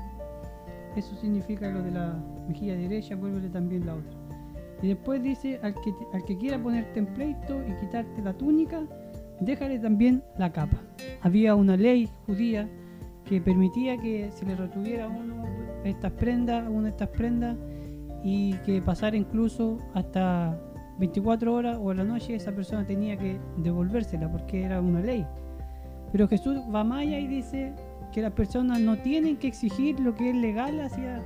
Eso 0.97 1.15
significa 1.17 1.71
lo 1.71 1.83
de 1.83 1.91
la 1.93 2.19
mejilla 2.49 2.77
derecha, 2.77 3.17
vuélvele 3.17 3.49
también 3.49 3.87
la 3.87 3.95
otra. 3.95 4.19
Y 4.83 4.89
después 4.89 5.23
dice, 5.23 5.61
al 5.63 5.75
que, 5.75 5.93
al 6.13 6.25
que 6.25 6.37
quiera 6.37 6.63
ponerte 6.63 6.99
en 6.99 7.07
pleito 7.07 7.61
y 7.69 7.73
quitarte 7.81 8.23
la 8.23 8.33
túnica, 8.33 8.83
déjale 9.41 9.79
también 9.79 10.23
la 10.39 10.51
capa. 10.53 10.79
Había 11.21 11.55
una 11.55 11.77
ley 11.77 12.09
judía 12.27 12.69
que 13.25 13.41
permitía 13.41 13.99
que 13.99 14.31
se 14.33 14.47
le 14.47 14.57
retuviera 14.57 15.09
uno 15.09 15.35
una 15.35 15.83
de 15.85 15.91
estas 15.91 16.13
prendas, 17.11 17.57
y 18.23 18.55
que 18.67 18.83
pasara 18.83 19.17
incluso 19.17 19.79
hasta 19.95 20.59
24 21.01 21.53
horas 21.53 21.79
o 21.81 21.91
a 21.91 21.95
la 21.95 22.05
noche 22.05 22.35
esa 22.35 22.53
persona 22.53 22.87
tenía 22.87 23.17
que 23.17 23.39
devolvérsela 23.57 24.31
porque 24.31 24.63
era 24.63 24.81
una 24.81 25.01
ley. 25.01 25.27
Pero 26.13 26.29
Jesús 26.29 26.59
va 26.75 26.85
más 26.85 27.01
allá 27.03 27.19
y 27.19 27.27
dice 27.27 27.73
que 28.13 28.21
las 28.23 28.33
personas 28.33 28.81
no 28.81 28.97
tienen 28.99 29.37
que 29.37 29.49
exigir 29.49 29.99
lo 30.01 30.15
que 30.15 30.31
es 30.31 30.37
legal 30.37 30.81
hacia 30.81 31.23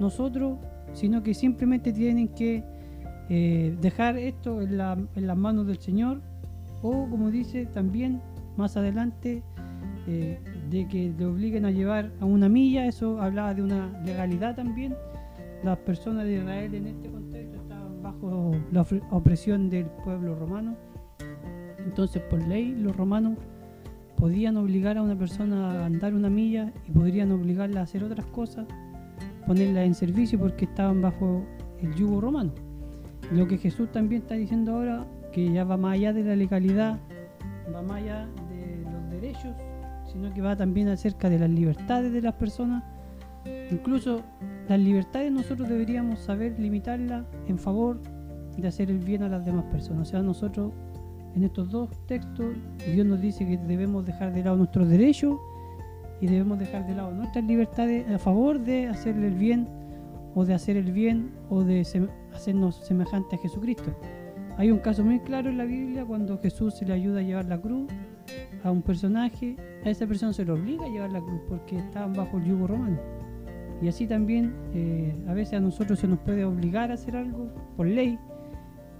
nosotros, 0.00 0.58
sino 0.92 1.22
que 1.22 1.34
simplemente 1.34 1.92
tienen 1.92 2.28
que 2.28 2.62
eh, 3.28 3.76
dejar 3.80 4.16
esto 4.16 4.62
en, 4.62 4.76
la- 4.78 4.96
en 5.16 5.26
las 5.26 5.36
manos 5.36 5.66
del 5.66 5.78
Señor 5.78 6.20
o 6.82 7.08
como 7.10 7.30
dice 7.30 7.66
también 7.66 8.20
más 8.56 8.76
adelante 8.76 9.42
eh, 10.06 10.38
de 10.70 10.86
que 10.86 11.12
le 11.18 11.26
obliguen 11.26 11.64
a 11.64 11.70
llevar 11.72 12.12
a 12.20 12.24
una 12.24 12.48
milla, 12.48 12.86
eso 12.86 13.20
hablaba 13.20 13.52
de 13.54 13.62
una 13.62 14.00
legalidad 14.04 14.54
también. 14.54 14.94
Las 15.64 15.78
personas 15.78 16.24
de 16.26 16.34
Israel 16.36 16.74
en 16.74 16.86
este 16.86 17.08
contexto 17.08 17.25
la 18.72 18.86
opresión 19.10 19.70
del 19.70 19.86
pueblo 19.86 20.34
romano. 20.34 20.76
Entonces, 21.78 22.22
por 22.22 22.42
ley, 22.46 22.74
los 22.74 22.96
romanos 22.96 23.38
podían 24.16 24.56
obligar 24.56 24.98
a 24.98 25.02
una 25.02 25.16
persona 25.16 25.82
a 25.82 25.86
andar 25.86 26.14
una 26.14 26.30
milla 26.30 26.72
y 26.88 26.90
podrían 26.90 27.30
obligarla 27.32 27.80
a 27.80 27.82
hacer 27.84 28.02
otras 28.02 28.26
cosas, 28.26 28.66
ponerla 29.46 29.84
en 29.84 29.94
servicio 29.94 30.38
porque 30.38 30.64
estaban 30.64 31.02
bajo 31.02 31.44
el 31.80 31.94
yugo 31.94 32.20
romano. 32.20 32.52
Lo 33.32 33.46
que 33.46 33.58
Jesús 33.58 33.90
también 33.92 34.22
está 34.22 34.34
diciendo 34.34 34.74
ahora, 34.74 35.06
que 35.32 35.52
ya 35.52 35.64
va 35.64 35.76
más 35.76 35.94
allá 35.94 36.12
de 36.12 36.24
la 36.24 36.34
legalidad, 36.34 36.98
va 37.74 37.82
más 37.82 38.02
allá 38.02 38.26
de 38.48 38.84
los 38.90 39.10
derechos, 39.10 39.54
sino 40.10 40.32
que 40.32 40.40
va 40.40 40.56
también 40.56 40.88
acerca 40.88 41.28
de 41.28 41.38
las 41.38 41.50
libertades 41.50 42.12
de 42.12 42.22
las 42.22 42.34
personas. 42.34 42.82
Incluso 43.70 44.22
las 44.68 44.80
libertades 44.80 45.30
nosotros 45.30 45.68
deberíamos 45.68 46.20
saber 46.20 46.58
limitarlas 46.58 47.26
en 47.48 47.58
favor 47.58 48.00
de 48.62 48.68
hacer 48.68 48.90
el 48.90 48.98
bien 48.98 49.22
a 49.22 49.28
las 49.28 49.44
demás 49.44 49.64
personas. 49.66 50.08
O 50.08 50.10
sea, 50.10 50.22
nosotros 50.22 50.72
en 51.34 51.44
estos 51.44 51.70
dos 51.70 51.90
textos 52.06 52.56
Dios 52.92 53.06
nos 53.06 53.20
dice 53.20 53.46
que 53.46 53.58
debemos 53.58 54.06
dejar 54.06 54.32
de 54.32 54.42
lado 54.42 54.56
nuestros 54.56 54.88
derechos 54.88 55.36
y 56.20 56.26
debemos 56.26 56.58
dejar 56.58 56.86
de 56.86 56.94
lado 56.94 57.10
nuestras 57.10 57.44
libertades 57.44 58.08
a 58.10 58.18
favor 58.18 58.58
de 58.58 58.86
hacerle 58.86 59.28
el 59.28 59.34
bien 59.34 59.68
o 60.34 60.44
de 60.44 60.54
hacer 60.54 60.76
el 60.76 60.92
bien 60.92 61.30
o 61.50 61.62
de 61.62 61.80
hacernos 62.32 62.76
semejante 62.86 63.36
a 63.36 63.38
Jesucristo. 63.38 63.94
Hay 64.56 64.70
un 64.70 64.78
caso 64.78 65.04
muy 65.04 65.20
claro 65.20 65.50
en 65.50 65.58
la 65.58 65.64
Biblia 65.64 66.06
cuando 66.06 66.38
Jesús 66.38 66.74
se 66.74 66.86
le 66.86 66.94
ayuda 66.94 67.20
a 67.20 67.22
llevar 67.22 67.44
la 67.44 67.60
cruz 67.60 67.90
a 68.64 68.70
un 68.70 68.80
personaje, 68.80 69.56
a 69.84 69.90
esa 69.90 70.06
persona 70.06 70.32
se 70.32 70.44
le 70.44 70.52
obliga 70.52 70.86
a 70.86 70.88
llevar 70.88 71.12
la 71.12 71.20
cruz 71.20 71.40
porque 71.48 71.78
estaban 71.78 72.14
bajo 72.14 72.38
el 72.38 72.44
yugo 72.44 72.66
romano. 72.66 72.98
Y 73.82 73.88
así 73.88 74.06
también 74.06 74.54
eh, 74.72 75.14
a 75.28 75.34
veces 75.34 75.54
a 75.54 75.60
nosotros 75.60 75.98
se 75.98 76.08
nos 76.08 76.18
puede 76.20 76.44
obligar 76.44 76.90
a 76.90 76.94
hacer 76.94 77.16
algo 77.16 77.50
por 77.76 77.86
ley 77.86 78.18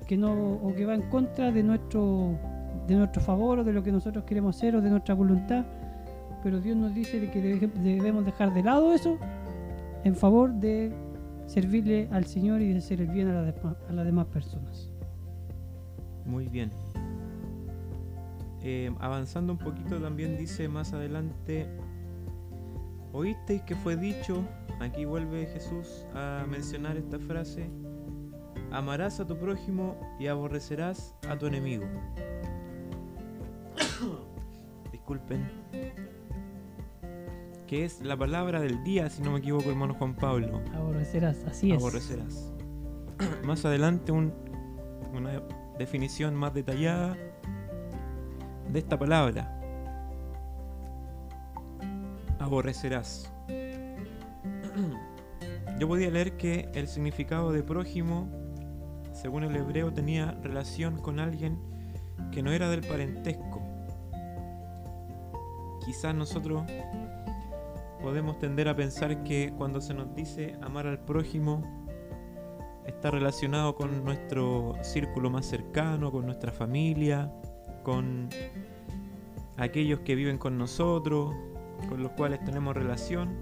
que 0.07 0.17
no 0.17 0.33
o 0.33 0.75
que 0.75 0.87
va 0.87 0.95
en 0.95 1.03
contra 1.03 1.51
de 1.51 1.63
nuestro 1.63 2.39
de 2.87 2.95
nuestro 2.95 3.21
favor 3.21 3.59
o 3.61 3.65
de 3.65 3.73
lo 3.73 3.83
que 3.83 3.91
nosotros 3.91 4.25
queremos 4.25 4.57
hacer 4.57 4.77
o 4.77 4.81
de 4.81 4.91
nuestra 4.91 5.15
voluntad, 5.15 5.65
pero 6.43 6.61
Dios 6.61 6.77
nos 6.77 6.95
dice 6.95 7.19
de 7.19 7.31
que 7.31 7.41
debemos 7.41 8.25
dejar 8.25 8.55
de 8.55 8.63
lado 8.63 8.93
eso 8.93 9.19
en 10.05 10.15
favor 10.15 10.53
de 10.53 10.93
servirle 11.47 12.09
al 12.13 12.27
Señor 12.27 12.61
y 12.63 12.73
de 12.73 12.79
hacer 12.79 13.01
el 13.01 13.09
bien 13.09 13.29
a 13.29 13.93
las 13.93 14.05
demás 14.05 14.27
personas. 14.27 14.91
Muy 16.25 16.49
bien. 16.49 16.71
Eh, 18.63 18.93
avanzando 18.99 19.53
un 19.53 19.59
poquito 19.59 20.01
también 20.01 20.37
dice 20.37 20.69
más 20.69 20.93
adelante, 20.93 21.69
oísteis 23.13 23.63
que 23.63 23.77
fue 23.77 23.97
dicho, 23.97 24.45
aquí 24.81 25.05
vuelve 25.05 25.47
Jesús 25.47 26.05
a 26.15 26.45
mencionar 26.49 26.97
esta 26.97 27.19
frase, 27.21 27.71
amarás 28.77 29.21
a 29.21 29.27
tu 29.27 29.39
prójimo 29.39 29.97
y 30.19 30.27
aborrecerás 30.27 31.15
a 31.29 31.37
tu 31.39 31.47
enemigo. 31.47 31.85
Disculpen. 34.93 35.49
Que 37.67 37.85
es 37.85 38.01
la 38.01 38.17
palabra 38.17 38.61
del 38.61 38.83
día, 38.85 39.11
si 39.11 39.23
no 39.23 39.33
me 39.33 39.39
equivoco, 39.39 39.69
hermano 39.71 39.95
Juan 39.95 40.15
Pablo 40.15 40.61
Aborrecerás, 40.75 41.43
así 41.49 41.73
es. 41.73 41.79
aborrecerás. 41.79 42.53
más 43.45 43.65
adelante 43.65 44.13
un- 44.13 44.33
una 45.13 45.43
definición 45.79 46.35
más 46.35 46.55
detallada 46.55 47.17
de 48.73 48.79
esta 48.79 48.99
palabra. 48.99 49.53
Aborrecerás. 52.39 53.33
Yo 55.79 55.89
podía 55.89 56.11
leer 56.11 56.37
que 56.37 56.69
el 56.75 56.87
significado 56.89 57.53
de 57.53 57.63
prójimo, 57.63 58.29
según 59.17 59.45
el 59.45 59.57
hebreo, 59.57 59.93
tenía 59.93 60.33
relación 60.43 60.99
con 60.99 61.19
alguien 61.19 61.59
que 62.31 62.43
no 62.43 62.53
era 62.53 62.69
del 62.69 62.83
parentesco. 62.83 63.63
Quizás 65.85 66.15
nosotros 66.15 66.65
podemos 68.03 68.39
tender 68.39 68.69
a 68.69 68.77
pensar 68.77 69.25
que 69.25 69.53
cuando 69.57 69.81
se 69.81 69.95
nos 69.95 70.15
dice 70.15 70.57
amar 70.61 70.87
al 70.87 70.99
prójimo, 70.99 71.63
está 72.87 73.11
relacionado 73.11 73.75
con 73.75 74.05
nuestro 74.05 74.75
círculo 74.83 75.31
más 75.31 75.47
cercano, 75.47 76.13
con 76.13 76.27
nuestra 76.27 76.53
familia, 76.53 77.33
con 77.85 78.29
aquellos 79.57 80.01
que 80.01 80.15
viven 80.15 80.37
con 80.37 80.59
nosotros, 80.59 81.35
con 81.89 82.03
los 82.03 82.13
cuales 82.13 82.45
tenemos 82.45 82.77
relación. 82.77 83.35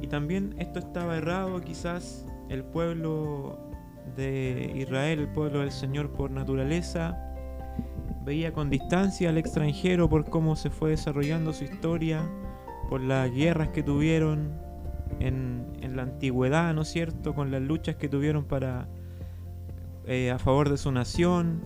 Y 0.00 0.06
también 0.06 0.54
esto 0.58 0.78
estaba 0.78 1.18
errado, 1.18 1.60
quizás 1.60 2.26
el 2.48 2.64
pueblo 2.64 3.71
de 4.16 4.72
Israel, 4.76 5.20
el 5.20 5.28
pueblo 5.28 5.60
del 5.60 5.72
Señor 5.72 6.12
por 6.12 6.30
naturaleza, 6.30 7.18
veía 8.24 8.52
con 8.52 8.70
distancia 8.70 9.30
al 9.30 9.38
extranjero 9.38 10.08
por 10.08 10.28
cómo 10.28 10.56
se 10.56 10.70
fue 10.70 10.90
desarrollando 10.90 11.52
su 11.52 11.64
historia, 11.64 12.28
por 12.88 13.00
las 13.00 13.30
guerras 13.32 13.68
que 13.68 13.82
tuvieron 13.82 14.52
en, 15.18 15.66
en 15.80 15.96
la 15.96 16.02
antigüedad, 16.02 16.74
¿no 16.74 16.82
es 16.82 16.88
cierto? 16.88 17.34
Con 17.34 17.50
las 17.50 17.62
luchas 17.62 17.96
que 17.96 18.08
tuvieron 18.08 18.44
para 18.44 18.88
eh, 20.06 20.32
a 20.32 20.38
favor 20.38 20.68
de 20.68 20.76
su 20.76 20.90
nación 20.90 21.62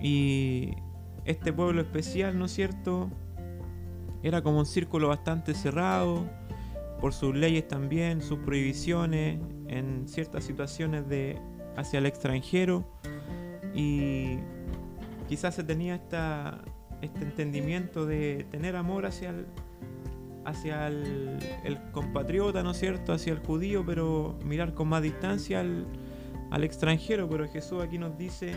y 0.00 0.72
este 1.24 1.50
pueblo 1.52 1.80
especial, 1.80 2.38
¿no 2.38 2.44
es 2.44 2.52
cierto? 2.52 3.10
Era 4.22 4.42
como 4.42 4.58
un 4.58 4.66
círculo 4.66 5.08
bastante 5.08 5.54
cerrado 5.54 6.26
por 7.00 7.14
sus 7.14 7.34
leyes 7.34 7.66
también, 7.66 8.20
sus 8.20 8.38
prohibiciones 8.40 9.40
en 9.68 10.06
ciertas 10.08 10.44
situaciones 10.44 11.08
de 11.08 11.38
hacia 11.76 11.98
el 11.98 12.06
extranjero 12.06 12.84
y 13.74 14.38
quizás 15.28 15.54
se 15.54 15.64
tenía 15.64 15.96
esta, 15.96 16.60
este 17.02 17.22
entendimiento 17.22 18.06
de 18.06 18.46
tener 18.50 18.76
amor 18.76 19.06
hacia 19.06 19.30
el, 19.30 19.46
hacia 20.44 20.86
el, 20.86 21.38
compatriota, 21.92 22.62
¿no 22.62 22.72
es 22.72 22.78
cierto?, 22.78 23.12
hacia 23.12 23.32
el 23.32 23.40
judío, 23.40 23.84
pero 23.84 24.38
mirar 24.44 24.74
con 24.74 24.88
más 24.88 25.02
distancia 25.02 25.60
al, 25.60 25.86
al 26.50 26.64
extranjero. 26.64 27.28
Pero 27.28 27.48
Jesús 27.48 27.82
aquí 27.82 27.98
nos 27.98 28.16
dice, 28.16 28.54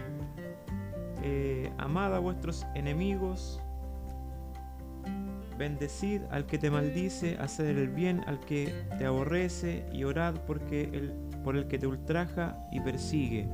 eh, 1.23 1.71
amad 1.77 2.15
a 2.15 2.19
vuestros 2.19 2.65
enemigos, 2.75 3.61
bendecid 5.57 6.21
al 6.29 6.45
que 6.45 6.57
te 6.57 6.69
maldice, 6.69 7.37
haced 7.39 7.65
el 7.65 7.89
bien 7.89 8.23
al 8.27 8.39
que 8.39 8.73
te 8.99 9.05
aborrece 9.05 9.85
y 9.91 10.03
orad 10.03 10.35
porque 10.45 10.83
el, 10.93 11.13
por 11.47 11.55
el 11.55 11.69
que 11.69 11.79
te 11.79 11.87
ultraja 11.87 12.57
y 12.73 12.81
persigue. 12.81 13.47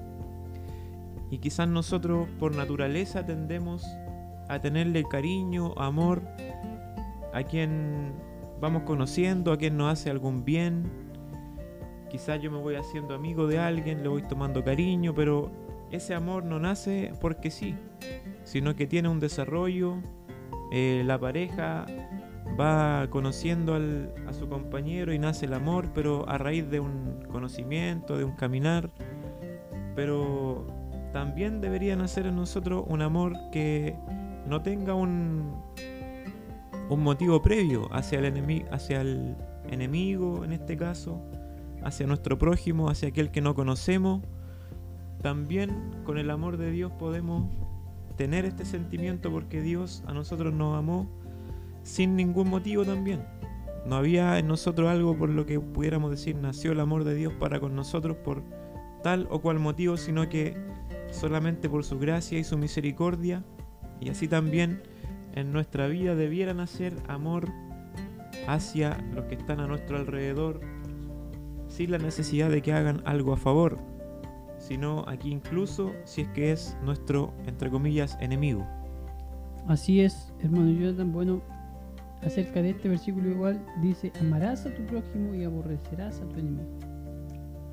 Y 1.30 1.38
quizás 1.38 1.68
nosotros 1.68 2.28
por 2.40 2.56
naturaleza 2.56 3.24
tendemos 3.24 3.86
a 4.50 4.58
tenerle 4.58 5.04
cariño, 5.04 5.76
amor 5.78 6.24
a 7.36 7.44
quien 7.44 8.14
vamos 8.60 8.82
conociendo, 8.82 9.52
a 9.52 9.60
quien 9.60 9.78
nos 9.78 9.94
hace 9.94 10.10
algún 10.10 10.44
bien. 10.44 10.86
Quizás 12.10 12.42
yo 12.42 12.50
me 12.50 12.58
voy 12.58 12.78
haciendo 12.78 13.14
amigo 13.14 13.46
de 13.46 13.60
alguien, 13.60 14.02
le 14.02 14.10
voy 14.10 14.24
tomando 14.24 14.64
cariño, 14.64 15.14
pero 15.14 15.52
ese 15.92 16.16
amor 16.16 16.46
no 16.46 16.58
nace 16.58 17.14
porque 17.22 17.52
sí, 17.52 17.76
sino 18.44 18.76
que 18.76 18.88
tiene 18.88 19.08
un 19.08 19.20
desarrollo. 19.20 19.98
Eh, 20.72 21.04
la 21.06 21.20
pareja 21.20 21.86
va 22.60 23.08
conociendo 23.10 23.78
a 24.28 24.34
su 24.34 24.48
compañero 24.48 25.14
y 25.14 25.20
nace 25.20 25.46
el 25.46 25.54
amor, 25.54 25.90
pero 25.94 26.28
a 26.30 26.38
raíz 26.38 26.70
de 26.70 26.80
un 26.80 27.24
conocimiento, 27.32 28.18
de 28.18 28.24
un 28.24 28.36
caminar. 28.36 28.90
Pero 29.96 30.68
también 31.12 31.62
debería 31.62 31.96
nacer 31.96 32.26
en 32.26 32.36
nosotros 32.36 32.84
un 32.88 33.02
amor 33.02 33.34
que 33.52 33.96
no 34.48 34.62
tenga 34.62 34.94
un, 34.94 35.56
un 36.90 37.04
motivo 37.04 37.42
previo 37.42 37.88
hacia 37.94 38.20
el, 38.20 38.26
enemigo, 38.26 38.68
hacia 38.72 39.02
el 39.02 39.36
enemigo, 39.70 40.44
en 40.44 40.54
este 40.54 40.78
caso, 40.78 41.22
hacia 41.84 42.08
nuestro 42.08 42.38
prójimo, 42.38 42.90
hacia 42.90 43.10
aquel 43.10 43.32
que 43.32 43.42
no 43.42 43.56
conocemos. 43.56 44.22
También 45.22 45.92
con 46.04 46.18
el 46.18 46.30
amor 46.30 46.58
de 46.58 46.72
Dios 46.72 46.92
podemos 46.92 47.50
tener 48.18 48.46
este 48.46 48.66
sentimiento 48.66 49.32
porque 49.32 49.62
Dios 49.62 50.04
a 50.06 50.14
nosotros 50.14 50.54
nos 50.54 50.78
amó 50.78 51.08
sin 51.84 52.16
ningún 52.16 52.50
motivo 52.50 52.84
también. 52.84 53.26
No 53.86 53.98
había 53.98 54.40
en 54.40 54.48
nosotros 54.48 54.90
algo 54.90 55.18
por 55.18 55.30
lo 55.30 55.46
que 55.46 55.60
pudiéramos 55.60 56.10
decir 56.10 56.36
nació 56.36 56.72
el 56.72 56.80
amor 56.80 57.04
de 57.04 57.16
Dios 57.16 57.34
para 57.34 57.60
con 57.60 57.76
nosotros 57.76 58.18
por 58.18 58.44
tal 59.04 59.28
o 59.30 59.42
cual 59.42 59.60
motivo, 59.60 59.98
sino 59.98 60.30
que 60.30 60.58
solamente 61.12 61.70
por 61.70 61.84
su 61.84 62.00
gracia 62.00 62.40
y 62.40 62.44
su 62.44 62.58
misericordia. 62.58 63.44
Y 64.00 64.10
así 64.10 64.28
también 64.28 64.82
en 65.36 65.52
nuestra 65.52 65.88
vida 65.88 66.16
debiera 66.16 66.54
nacer 66.54 66.96
amor 67.08 67.50
hacia 68.48 68.98
los 69.14 69.26
que 69.26 69.36
están 69.36 69.60
a 69.60 69.68
nuestro 69.68 69.98
alrededor, 69.98 70.62
sin 71.68 71.92
la 71.92 71.98
necesidad 71.98 72.50
de 72.50 72.62
que 72.62 72.74
hagan 72.74 73.02
algo 73.06 73.34
a 73.34 73.38
favor, 73.38 73.80
sino 74.58 75.06
aquí 75.08 75.32
incluso 75.32 75.92
si 76.06 76.22
es 76.22 76.28
que 76.30 76.52
es 76.52 76.78
nuestro, 76.84 77.34
entre 77.46 77.70
comillas, 77.70 78.18
enemigo. 78.22 78.66
Así 79.68 80.02
es, 80.02 80.34
hermano 80.42 80.72
Jonathan. 80.72 81.12
Bueno, 81.12 81.42
acerca 82.26 82.62
de 82.62 82.72
este 82.72 82.90
versículo 82.90 83.30
igual 83.30 83.66
dice, 83.82 84.12
amarás 84.20 84.66
a 84.66 84.74
tu 84.74 84.86
prójimo 84.86 85.34
y 85.34 85.44
aborrecerás 85.44 86.22
a 86.22 86.30
tu 86.30 86.40
enemigo. 86.40 86.70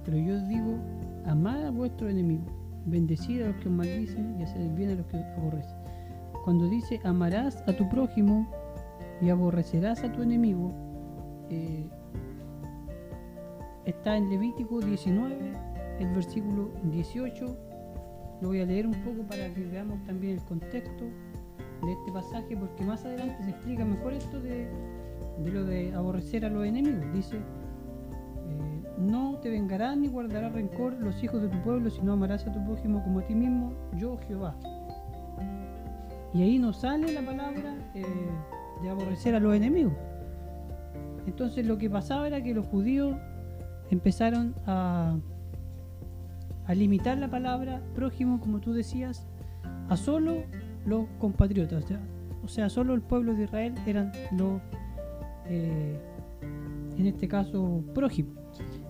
Pero 0.05 0.17
yo 0.17 0.41
digo, 0.47 0.79
amad 1.27 1.67
a 1.67 1.71
vuestro 1.71 2.09
enemigo, 2.09 2.45
bendecid 2.87 3.43
a 3.43 3.49
los 3.49 3.57
que 3.57 3.69
os 3.69 3.75
maldicen 3.75 4.37
y 4.39 4.43
haced 4.43 4.61
el 4.61 4.75
bien 4.75 4.91
a 4.91 4.95
los 4.95 5.07
que 5.07 5.17
os 5.17 5.25
aborrecen. 5.39 5.77
Cuando 6.45 6.69
dice, 6.69 7.01
amarás 7.05 7.63
a 7.67 7.73
tu 7.77 7.89
prójimo 7.89 8.51
y 9.21 9.29
aborrecerás 9.29 10.03
a 10.03 10.13
tu 10.13 10.23
enemigo, 10.23 10.73
eh, 11.51 11.87
está 13.85 14.17
en 14.17 14.31
Levítico 14.31 14.81
19, 14.81 15.37
el 16.01 16.09
versículo 16.15 16.71
18. 16.85 17.57
Lo 18.41 18.49
voy 18.49 18.61
a 18.61 18.65
leer 18.65 18.87
un 18.87 18.95
poco 19.05 19.23
para 19.29 19.53
que 19.53 19.61
veamos 19.65 20.03
también 20.05 20.39
el 20.39 20.45
contexto 20.45 21.05
de 21.85 21.93
este 21.93 22.13
pasaje, 22.13 22.57
porque 22.57 22.85
más 22.85 23.05
adelante 23.05 23.43
se 23.43 23.51
explica 23.51 23.85
mejor 23.85 24.13
esto 24.13 24.41
de, 24.41 24.69
lo 25.45 25.65
de 25.65 25.95
aborrecer 25.95 26.45
a 26.45 26.51
los 26.51 26.65
enemigos. 26.67 27.13
Dice, 27.13 27.37
eh, 27.37 28.83
no 28.99 29.39
te 29.41 29.51
vengarán 29.51 30.03
ni 30.03 30.09
guardarás 30.09 30.53
rencor 30.53 30.95
los 31.01 31.23
hijos 31.23 31.43
de 31.43 31.49
tu 31.49 31.59
pueblo, 31.63 31.91
sino 31.91 32.13
amarás 32.13 32.47
a 32.47 32.53
tu 32.53 32.63
prójimo 32.65 33.03
como 33.03 33.21
a 33.21 33.27
ti 33.27 33.35
mismo, 33.35 33.73
yo 33.97 34.19
Jehová. 34.27 34.55
Y 36.33 36.43
ahí 36.43 36.59
nos 36.59 36.79
sale 36.79 37.13
la 37.13 37.23
palabra 37.23 37.75
eh, 37.95 38.05
de 38.83 38.91
aborrecer 38.91 39.35
a 39.35 39.41
los 39.41 39.55
enemigos. 39.55 39.95
Entonces 41.27 41.67
lo 41.67 41.79
que 41.79 41.91
pasaba 41.91 42.27
era 42.27 42.43
que 42.43 42.55
los 42.55 42.67
judíos 42.67 43.17
empezaron 43.91 44.55
a, 44.67 45.19
a 46.67 46.75
limitar 46.75 47.19
la 47.19 47.29
palabra 47.29 47.83
prójimo, 47.95 48.39
como 48.39 48.61
tú 48.61 48.73
decías, 48.73 49.27
a 49.89 49.97
solo 49.97 50.45
los 50.87 51.07
compatriotas. 51.19 51.85
O 52.43 52.49
sea, 52.49 52.69
solo 52.69 52.95
el 52.95 53.03
pueblo 53.03 53.35
de 53.35 53.45
Israel 53.45 53.75
eran 53.87 54.13
los, 54.37 54.61
eh, 55.47 55.99
en 56.97 57.07
este 57.07 57.29
caso, 57.29 57.83
prójimos. 57.95 58.37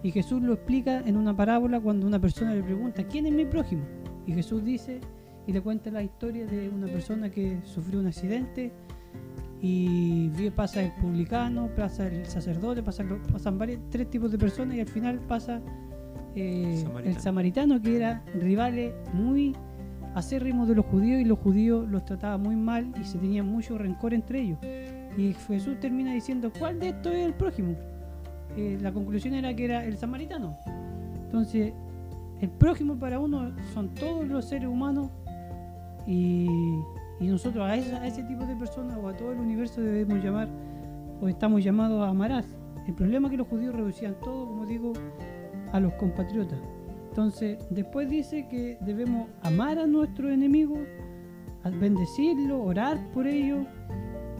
Y 0.02 0.10
Jesús 0.10 0.42
lo 0.42 0.54
explica 0.54 1.00
en 1.00 1.16
una 1.16 1.36
parábola 1.36 1.80
cuando 1.80 2.06
una 2.06 2.20
persona 2.20 2.54
le 2.54 2.62
pregunta, 2.62 3.04
¿quién 3.04 3.26
es 3.26 3.32
mi 3.32 3.44
prójimo? 3.44 3.82
Y 4.26 4.32
Jesús 4.32 4.64
dice, 4.64 5.00
y 5.46 5.52
le 5.52 5.60
cuenta 5.60 5.90
la 5.90 6.02
historia 6.02 6.46
de 6.46 6.68
una 6.68 6.86
persona 6.86 7.30
que 7.30 7.58
sufrió 7.64 8.00
un 8.00 8.06
accidente 8.06 8.72
y 9.60 10.30
pasa 10.50 10.82
el 10.82 10.92
publicano, 10.92 11.68
pasa 11.76 12.06
el 12.06 12.24
sacerdote, 12.24 12.82
pasa, 12.82 13.04
pasan 13.30 13.58
varios, 13.58 13.80
tres 13.90 14.08
tipos 14.08 14.30
de 14.30 14.38
personas 14.38 14.76
y 14.76 14.80
al 14.80 14.88
final 14.88 15.18
pasa 15.20 15.60
eh, 16.34 16.84
el 17.04 17.20
samaritano 17.20 17.80
que 17.82 17.96
era 17.96 18.22
rivales 18.34 18.94
muy 19.12 19.54
acérrimos 20.14 20.68
de 20.68 20.74
los 20.74 20.86
judíos 20.86 21.20
y 21.20 21.24
los 21.24 21.38
judíos 21.38 21.88
los 21.88 22.04
trataba 22.04 22.38
muy 22.38 22.56
mal 22.56 22.92
y 23.00 23.04
se 23.04 23.18
tenía 23.18 23.42
mucho 23.42 23.78
rencor 23.78 24.14
entre 24.14 24.40
ellos. 24.40 24.58
Y 25.16 25.32
Jesús 25.32 25.78
termina 25.80 26.12
diciendo, 26.12 26.52
¿cuál 26.58 26.78
de 26.78 26.90
estos 26.90 27.12
es 27.12 27.26
el 27.26 27.34
prójimo? 27.34 27.74
Eh, 28.56 28.78
la 28.80 28.92
conclusión 28.92 29.34
era 29.34 29.54
que 29.54 29.64
era 29.64 29.84
el 29.84 29.96
samaritano. 29.96 30.56
Entonces, 31.24 31.72
el 32.40 32.48
prójimo 32.50 32.96
para 32.96 33.20
uno 33.20 33.52
son 33.74 33.88
todos 33.90 34.26
los 34.26 34.46
seres 34.46 34.68
humanos 34.68 35.10
y, 36.06 36.48
nosotros 37.20 37.64
a, 37.64 37.76
ese 37.76 38.22
tipo 38.24 38.46
de 38.46 38.56
personas 38.56 38.98
o 39.00 39.08
a 39.08 39.16
todo 39.16 39.32
el 39.32 39.38
universo 39.38 39.80
debemos 39.80 40.24
llamar 40.24 40.48
o 41.20 41.28
estamos 41.28 41.62
llamados 41.62 42.02
a 42.02 42.08
amarás. 42.08 42.46
El 42.86 42.94
problema 42.94 43.28
es 43.28 43.32
que 43.32 43.36
los 43.36 43.46
judíos 43.46 43.74
reducían 43.74 44.16
todo, 44.24 44.46
como 44.46 44.64
digo, 44.64 44.92
a 45.70 45.78
los 45.78 45.92
compatriotas. 45.94 46.58
Entonces, 47.10 47.58
después 47.70 48.08
dice 48.08 48.46
que 48.48 48.78
debemos 48.80 49.28
amar 49.42 49.80
a 49.80 49.86
nuestros 49.86 50.30
enemigos, 50.30 50.78
bendecirlos, 51.80 52.60
orar 52.64 52.98
por 53.12 53.26
ellos. 53.26 53.66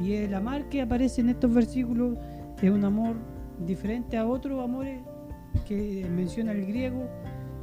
Y 0.01 0.15
el 0.15 0.33
amar 0.35 0.69
que 0.69 0.81
aparece 0.81 1.21
en 1.21 1.31
estos 1.31 1.53
versículos 1.53 2.17
es 2.63 2.71
un 2.71 2.85
amor 2.85 3.17
diferente 3.67 4.17
a 4.17 4.27
otros 4.27 4.63
amores 4.63 5.01
que 5.67 6.07
menciona 6.15 6.53
el 6.53 6.65
griego. 6.65 7.09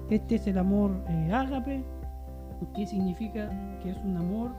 Este 0.10 0.36
es 0.36 0.48
el 0.48 0.58
amor 0.58 0.92
eh, 1.08 1.32
ágape, 1.32 1.84
que 2.76 2.86
significa 2.86 3.50
que 3.82 3.92
es 3.92 3.98
un 4.04 4.18
amor 4.18 4.52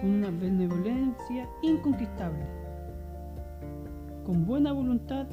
con 0.00 0.10
una 0.10 0.30
benevolencia 0.30 1.48
inconquistable, 1.62 2.44
con 4.26 4.44
buena 4.44 4.72
voluntad 4.72 5.26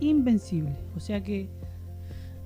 invencible. 0.00 0.76
O 0.96 1.00
sea 1.00 1.22
que, 1.22 1.48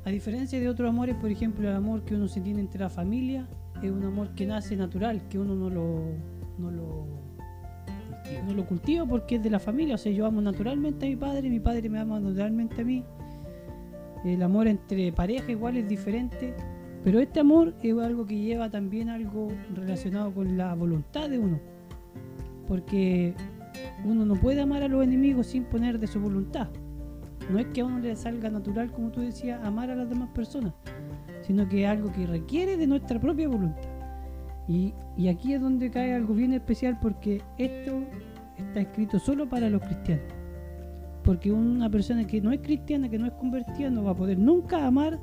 a 0.08 0.10
diferencia 0.10 0.58
de 0.58 0.68
otros 0.68 0.88
amores, 0.88 1.14
por 1.16 1.30
ejemplo, 1.30 1.68
el 1.68 1.76
amor 1.76 2.04
que 2.04 2.14
uno 2.14 2.28
se 2.28 2.40
tiene 2.40 2.60
entre 2.60 2.80
la 2.80 2.90
familia, 2.90 3.46
es 3.82 3.90
un 3.90 4.04
amor 4.04 4.34
que 4.34 4.46
nace 4.46 4.76
natural, 4.76 5.28
que 5.28 5.38
uno 5.38 5.54
no 5.54 5.70
lo, 5.70 6.00
no 6.58 6.70
lo, 6.70 7.06
no 8.46 8.54
lo 8.54 8.66
cultiva 8.66 9.06
porque 9.06 9.36
es 9.36 9.42
de 9.42 9.50
la 9.50 9.58
familia. 9.58 9.94
O 9.94 9.98
sea, 9.98 10.10
yo 10.10 10.26
amo 10.26 10.40
naturalmente 10.40 11.06
a 11.06 11.08
mi 11.08 11.16
padre, 11.16 11.48
mi 11.48 11.60
padre 11.60 11.88
me 11.88 11.98
ama 11.98 12.18
naturalmente 12.18 12.82
a 12.82 12.84
mí. 12.84 13.04
El 14.24 14.42
amor 14.42 14.66
entre 14.66 15.12
pareja 15.12 15.52
igual 15.52 15.76
es 15.76 15.88
diferente 15.88 16.54
pero 17.04 17.20
este 17.20 17.40
amor 17.40 17.74
es 17.82 17.96
algo 17.96 18.26
que 18.26 18.36
lleva 18.36 18.70
también 18.70 19.08
algo 19.08 19.48
relacionado 19.74 20.32
con 20.32 20.56
la 20.56 20.74
voluntad 20.74 21.30
de 21.30 21.38
uno. 21.38 21.60
Porque 22.66 23.34
uno 24.04 24.24
no 24.24 24.34
puede 24.34 24.60
amar 24.60 24.82
a 24.82 24.88
los 24.88 25.02
enemigos 25.02 25.46
sin 25.46 25.64
poner 25.64 25.98
de 25.98 26.06
su 26.06 26.20
voluntad. 26.20 26.68
No 27.50 27.58
es 27.58 27.66
que 27.66 27.80
a 27.80 27.86
uno 27.86 27.98
le 27.98 28.14
salga 28.16 28.50
natural, 28.50 28.90
como 28.92 29.10
tú 29.10 29.20
decías, 29.20 29.64
amar 29.64 29.90
a 29.90 29.94
las 29.94 30.08
demás 30.08 30.28
personas, 30.30 30.72
sino 31.42 31.68
que 31.68 31.84
es 31.84 31.88
algo 31.88 32.12
que 32.12 32.26
requiere 32.26 32.76
de 32.76 32.86
nuestra 32.86 33.18
propia 33.20 33.48
voluntad. 33.48 33.88
Y, 34.66 34.92
y 35.16 35.28
aquí 35.28 35.54
es 35.54 35.60
donde 35.60 35.90
cae 35.90 36.14
algo 36.14 36.34
bien 36.34 36.52
especial 36.52 36.98
porque 37.00 37.40
esto 37.56 38.02
está 38.58 38.80
escrito 38.80 39.18
solo 39.18 39.48
para 39.48 39.70
los 39.70 39.80
cristianos. 39.82 40.24
porque 41.24 41.52
una 41.52 41.90
persona 41.90 42.26
que 42.26 42.40
no 42.40 42.52
es 42.52 42.60
cristiana, 42.60 43.08
que 43.08 43.18
no 43.18 43.26
es 43.26 43.32
convertida, 43.32 43.90
no 43.90 44.04
va 44.04 44.12
a 44.12 44.16
poder 44.16 44.38
nunca 44.38 44.86
amar 44.86 45.18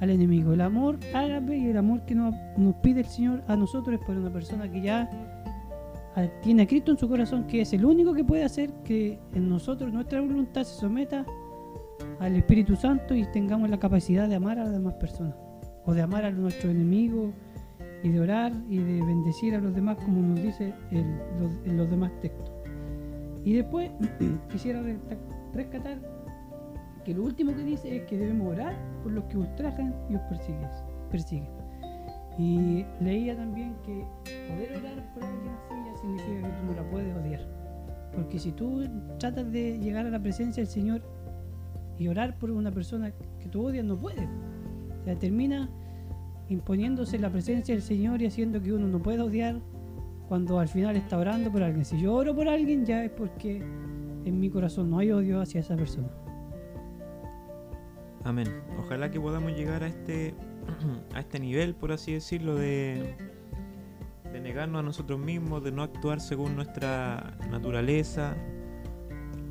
al 0.00 0.10
enemigo. 0.10 0.52
El 0.52 0.60
amor 0.60 0.98
ágape 1.14 1.56
y 1.56 1.68
el 1.68 1.76
amor 1.76 2.04
que 2.04 2.14
nos, 2.14 2.34
pide 2.82 3.00
el 3.00 3.06
Señor 3.06 3.42
a 3.46 3.56
nosotros 3.56 3.98
es 4.00 4.04
por 4.04 4.16
una 4.16 4.32
persona 4.32 4.70
que 4.70 4.82
ya 4.82 5.08
tiene 6.42 6.62
a 6.62 6.66
Cristo 6.66 6.92
en 6.92 6.98
su 6.98 7.08
corazón, 7.08 7.46
que 7.46 7.62
es 7.62 7.72
el 7.72 7.84
único 7.84 8.12
que 8.12 8.24
puede 8.24 8.44
hacer 8.44 8.70
que 8.84 9.18
en 9.34 9.48
nosotros 9.48 9.92
nuestra 9.92 10.20
voluntad 10.20 10.64
se 10.64 10.78
someta 10.78 11.24
al 12.20 12.36
Espíritu 12.36 12.76
Santo 12.76 13.14
y 13.14 13.24
tengamos 13.32 13.70
la 13.70 13.78
capacidad 13.78 14.28
de 14.28 14.34
amar 14.34 14.58
a 14.58 14.64
las 14.64 14.72
demás 14.72 14.94
personas, 14.94 15.34
o 15.84 15.94
de 15.94 16.02
amar 16.02 16.24
a 16.24 16.30
nuestros 16.30 16.72
enemigos, 16.72 17.32
y 18.02 18.08
de 18.08 18.20
orar 18.20 18.52
y 18.68 18.78
de 18.78 19.04
bendecir 19.04 19.54
a 19.54 19.58
los 19.58 19.74
demás, 19.74 19.96
como 20.04 20.20
nos 20.20 20.42
dice 20.42 20.74
en 20.90 21.76
los 21.76 21.88
demás 21.88 22.10
textos. 22.20 22.50
Y 23.44 23.54
después 23.54 23.90
quisiera 24.50 24.82
rescatar 25.54 25.98
que 27.04 27.14
lo 27.14 27.24
último 27.24 27.54
que 27.54 27.64
dice 27.64 27.96
es 27.96 28.04
que 28.04 28.16
debemos 28.16 28.52
orar 28.52 28.76
por 29.02 29.12
los 29.12 29.24
que 29.24 29.38
ultrajan 29.38 29.94
y 30.08 30.16
os 30.16 30.22
persiguen. 31.10 31.61
Y 32.38 32.84
leía 33.00 33.36
también 33.36 33.74
que 33.84 34.04
poder 34.48 34.76
orar 34.78 35.12
por 35.14 35.22
alguien 35.22 35.52
así 35.52 35.74
ya 35.86 35.96
significa 36.00 36.48
que 36.48 36.60
tú 36.60 36.66
no 36.66 36.72
la 36.74 36.90
puedes 36.90 37.16
odiar. 37.16 37.40
Porque 38.14 38.38
si 38.38 38.52
tú 38.52 38.84
tratas 39.18 39.50
de 39.52 39.78
llegar 39.78 40.06
a 40.06 40.10
la 40.10 40.20
presencia 40.20 40.62
del 40.62 40.70
Señor 40.70 41.02
y 41.98 42.08
orar 42.08 42.38
por 42.38 42.50
una 42.50 42.70
persona 42.70 43.12
que 43.38 43.48
tú 43.48 43.66
odias, 43.66 43.84
no 43.84 43.98
puedes. 43.98 44.28
O 45.00 45.04
sea, 45.04 45.18
termina 45.18 45.68
imponiéndose 46.48 47.18
la 47.18 47.30
presencia 47.30 47.74
del 47.74 47.82
Señor 47.82 48.22
y 48.22 48.26
haciendo 48.26 48.62
que 48.62 48.72
uno 48.72 48.88
no 48.88 49.00
pueda 49.00 49.24
odiar 49.24 49.60
cuando 50.28 50.58
al 50.58 50.68
final 50.68 50.96
está 50.96 51.18
orando 51.18 51.50
por 51.50 51.62
alguien. 51.62 51.84
Si 51.84 52.00
yo 52.00 52.14
oro 52.14 52.34
por 52.34 52.48
alguien 52.48 52.84
ya 52.84 53.04
es 53.04 53.10
porque 53.10 53.62
en 54.24 54.40
mi 54.40 54.50
corazón 54.50 54.90
no 54.90 54.98
hay 54.98 55.10
odio 55.10 55.40
hacia 55.40 55.60
esa 55.60 55.76
persona. 55.76 56.08
Amén. 58.24 58.62
Ojalá 58.78 59.10
que 59.10 59.20
podamos 59.20 59.52
llegar 59.52 59.82
a 59.82 59.88
este 59.88 60.34
a 61.14 61.20
este 61.20 61.40
nivel, 61.40 61.74
por 61.74 61.92
así 61.92 62.12
decirlo, 62.12 62.54
de, 62.54 63.16
de 64.32 64.40
negarnos 64.40 64.80
a 64.80 64.82
nosotros 64.82 65.18
mismos, 65.18 65.64
de 65.64 65.72
no 65.72 65.82
actuar 65.82 66.20
según 66.20 66.54
nuestra 66.54 67.36
naturaleza. 67.50 68.36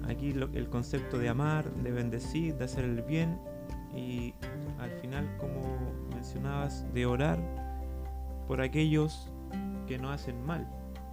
Aquí 0.07 0.31
el 0.53 0.69
concepto 0.69 1.17
de 1.17 1.29
amar, 1.29 1.71
de 1.75 1.91
bendecir, 1.91 2.55
de 2.55 2.65
hacer 2.65 2.85
el 2.85 3.01
bien 3.01 3.37
y 3.95 4.33
al 4.79 4.91
final 5.01 5.29
como 5.37 5.61
mencionabas 6.13 6.85
de 6.93 7.05
orar 7.05 7.39
por 8.47 8.61
aquellos 8.61 9.31
que 9.87 9.97
no 9.97 10.11
hacen 10.11 10.43
mal. 10.43 10.67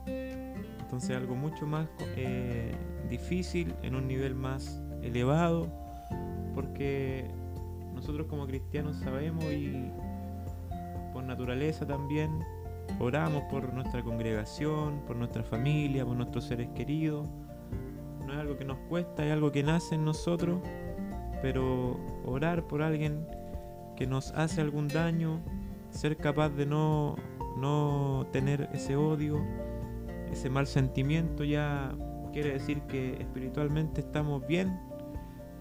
Entonces 0.07 1.17
algo 1.17 1.35
mucho 1.35 1.67
más 1.67 1.89
eh, 2.17 2.73
difícil 3.11 3.75
en 3.83 3.95
un 3.95 4.09
nivel 4.09 4.35
más 4.35 4.81
elevado 5.03 5.69
porque 6.55 7.31
nosotros 7.95 8.27
como 8.27 8.47
cristianos 8.47 8.97
sabemos 8.97 9.45
y 9.45 9.91
por 11.13 11.25
naturaleza 11.25 11.87
también 11.87 12.45
oramos 12.99 13.43
por 13.51 13.73
nuestra 13.73 14.03
congregación, 14.03 15.03
por 15.07 15.17
nuestra 15.17 15.43
familia, 15.43 16.05
por 16.05 16.17
nuestros 16.17 16.45
seres 16.45 16.69
queridos. 16.75 17.29
No 18.27 18.33
es 18.33 18.39
algo 18.39 18.57
que 18.57 18.65
nos 18.65 18.79
cuesta, 18.89 19.25
es 19.25 19.33
algo 19.33 19.53
que 19.53 19.63
nace 19.63 19.95
en 19.95 20.05
nosotros, 20.05 20.61
pero 21.43 21.99
orar 22.25 22.67
por 22.67 22.83
alguien 22.83 23.27
que 23.97 24.07
nos 24.07 24.33
hace 24.33 24.61
algún 24.61 24.89
daño, 24.89 25.41
ser 25.91 26.17
capaz 26.17 26.51
de 26.51 26.67
no, 26.67 27.17
no 27.57 28.27
tener 28.33 28.69
ese 28.73 28.97
odio, 28.97 29.45
ese 30.31 30.51
mal 30.51 30.67
sentimiento, 30.67 31.45
ya 31.45 31.95
quiere 32.33 32.53
decir 32.53 32.83
que 32.83 33.15
espiritualmente 33.15 34.03
estamos 34.03 34.47
bien 34.47 34.88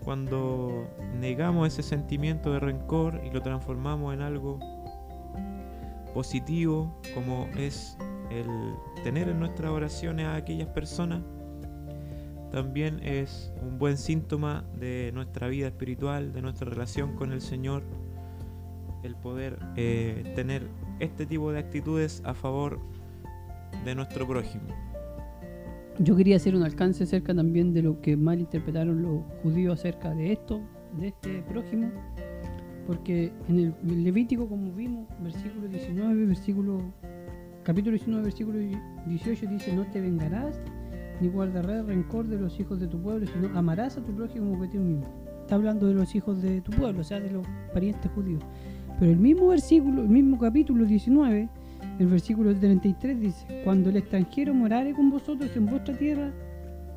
cuando 0.03 0.87
negamos 1.19 1.67
ese 1.67 1.83
sentimiento 1.83 2.51
de 2.53 2.59
rencor 2.59 3.21
y 3.25 3.31
lo 3.31 3.41
transformamos 3.41 4.13
en 4.13 4.21
algo 4.21 4.59
positivo, 6.13 6.99
como 7.13 7.47
es 7.57 7.97
el 8.29 8.47
tener 9.03 9.29
en 9.29 9.39
nuestras 9.39 9.71
oraciones 9.71 10.25
a 10.25 10.35
aquellas 10.35 10.69
personas, 10.69 11.21
también 12.51 13.01
es 13.03 13.51
un 13.61 13.77
buen 13.77 13.97
síntoma 13.97 14.63
de 14.75 15.11
nuestra 15.13 15.47
vida 15.47 15.67
espiritual, 15.67 16.33
de 16.33 16.41
nuestra 16.41 16.69
relación 16.69 17.15
con 17.15 17.31
el 17.31 17.41
Señor 17.41 17.83
el 19.03 19.15
poder 19.15 19.59
eh, 19.75 20.33
tener 20.35 20.67
este 20.99 21.25
tipo 21.25 21.51
de 21.51 21.59
actitudes 21.59 22.21
a 22.25 22.33
favor 22.33 22.79
de 23.85 23.95
nuestro 23.95 24.27
prójimo. 24.27 24.86
Yo 25.99 26.15
quería 26.15 26.35
hacer 26.35 26.55
un 26.55 26.61
alcance 26.61 27.05
acerca 27.05 27.33
también 27.33 27.73
de 27.73 27.81
lo 27.81 27.99
que 28.01 28.15
mal 28.15 28.39
interpretaron 28.39 29.01
los 29.01 29.21
judíos 29.41 29.79
acerca 29.79 30.13
de 30.13 30.33
esto, 30.33 30.61
de 30.99 31.07
este 31.07 31.41
prójimo, 31.41 31.89
porque 32.85 33.31
en 33.49 33.73
el 33.89 34.03
Levítico, 34.03 34.47
como 34.47 34.71
vimos, 34.73 35.07
versículo 35.21 35.67
19, 35.67 36.25
versículo, 36.25 36.81
capítulo 37.63 37.91
19, 37.93 38.23
versículo 38.23 38.59
18 39.07 39.47
dice, 39.47 39.75
no 39.75 39.85
te 39.87 39.99
vengarás 39.99 40.59
ni 41.19 41.29
guardarás 41.29 41.85
rencor 41.87 42.27
de 42.27 42.37
los 42.37 42.59
hijos 42.59 42.79
de 42.79 42.87
tu 42.87 43.01
pueblo, 43.01 43.25
sino 43.25 43.57
amarás 43.57 43.97
a 43.97 44.03
tu 44.03 44.13
prójimo 44.13 44.51
como 44.51 44.65
a 44.65 44.69
ti 44.69 44.77
mismo. 44.77 45.03
Está 45.41 45.55
hablando 45.55 45.87
de 45.87 45.95
los 45.95 46.13
hijos 46.13 46.43
de 46.43 46.61
tu 46.61 46.71
pueblo, 46.73 47.01
o 47.01 47.03
sea, 47.03 47.19
de 47.19 47.31
los 47.31 47.45
parientes 47.73 48.11
judíos. 48.11 48.43
Pero 48.99 49.11
el 49.11 49.17
mismo 49.17 49.47
versículo, 49.47 50.03
el 50.03 50.09
mismo 50.09 50.37
capítulo 50.37 50.85
19, 50.85 51.49
el 51.99 52.07
versículo 52.07 52.55
33 52.55 53.19
dice, 53.19 53.61
cuando 53.63 53.89
el 53.89 53.97
extranjero 53.97 54.53
morare 54.53 54.93
con 54.93 55.09
vosotros 55.09 55.49
en 55.55 55.65
vuestra 55.65 55.97
tierra, 55.97 56.31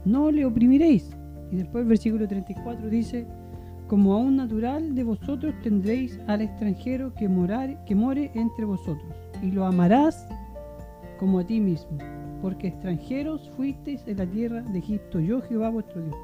no 0.04 0.30
le 0.30 0.44
oprimiréis. 0.44 1.10
Y 1.50 1.56
después 1.56 1.82
el 1.82 1.88
versículo 1.88 2.28
34 2.28 2.88
dice, 2.88 3.26
como 3.88 4.14
a 4.14 4.18
un 4.18 4.36
natural 4.36 4.94
de 4.94 5.02
vosotros 5.02 5.54
tendréis 5.62 6.20
al 6.26 6.42
extranjero 6.42 7.12
que, 7.14 7.28
morare, 7.28 7.76
que 7.86 7.94
more 7.94 8.30
entre 8.34 8.64
vosotros, 8.64 9.12
y 9.42 9.50
lo 9.50 9.64
amarás 9.64 10.28
como 11.18 11.40
a 11.40 11.44
ti 11.44 11.60
mismo, 11.60 11.98
porque 12.40 12.68
extranjeros 12.68 13.50
fuisteis 13.56 14.06
en 14.06 14.18
la 14.18 14.26
tierra 14.26 14.62
de 14.62 14.78
Egipto, 14.78 15.18
yo 15.18 15.40
Jehová 15.42 15.70
vuestro 15.70 16.02
Dios. 16.02 16.16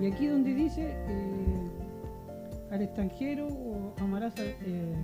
Y 0.00 0.06
aquí 0.06 0.26
donde 0.26 0.54
dice, 0.54 0.94
eh, 1.08 1.70
al 2.70 2.82
extranjero 2.82 3.48
amarás 3.98 4.34
eh, 4.38 4.94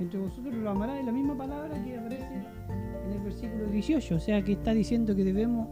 entre 0.00 0.18
vosotros 0.18 0.54
lo 0.54 0.70
amarás 0.70 0.98
es 0.98 1.04
la 1.04 1.12
misma 1.12 1.36
palabra 1.36 1.82
que 1.84 1.98
aparece 1.98 2.34
en 2.34 3.12
el 3.12 3.20
versículo 3.20 3.66
18, 3.66 4.14
o 4.14 4.18
sea 4.18 4.42
que 4.42 4.52
está 4.52 4.72
diciendo 4.72 5.14
que 5.14 5.24
debemos, 5.24 5.68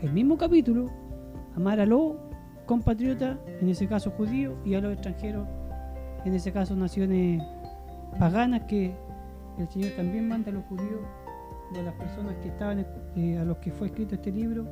el 0.00 0.12
mismo 0.12 0.38
capítulo, 0.38 0.88
amar 1.56 1.80
a 1.80 1.86
los 1.86 2.14
compatriotas, 2.66 3.38
en 3.60 3.68
ese 3.68 3.88
caso 3.88 4.10
judíos, 4.12 4.54
y 4.64 4.74
a 4.74 4.80
los 4.80 4.92
extranjeros, 4.92 5.46
en 6.24 6.34
ese 6.34 6.52
caso 6.52 6.76
naciones 6.76 7.42
paganas, 8.18 8.62
que 8.64 8.94
el 9.58 9.68
Señor 9.68 9.90
también 9.96 10.28
manda 10.28 10.50
a 10.50 10.54
los 10.54 10.64
judíos 10.66 11.00
o 11.74 11.78
a 11.78 11.82
las 11.82 11.94
personas 11.94 12.36
que 12.36 12.48
estaban, 12.48 12.86
eh, 13.16 13.38
a 13.38 13.44
los 13.44 13.58
que 13.58 13.72
fue 13.72 13.88
escrito 13.88 14.14
este 14.14 14.30
libro, 14.30 14.66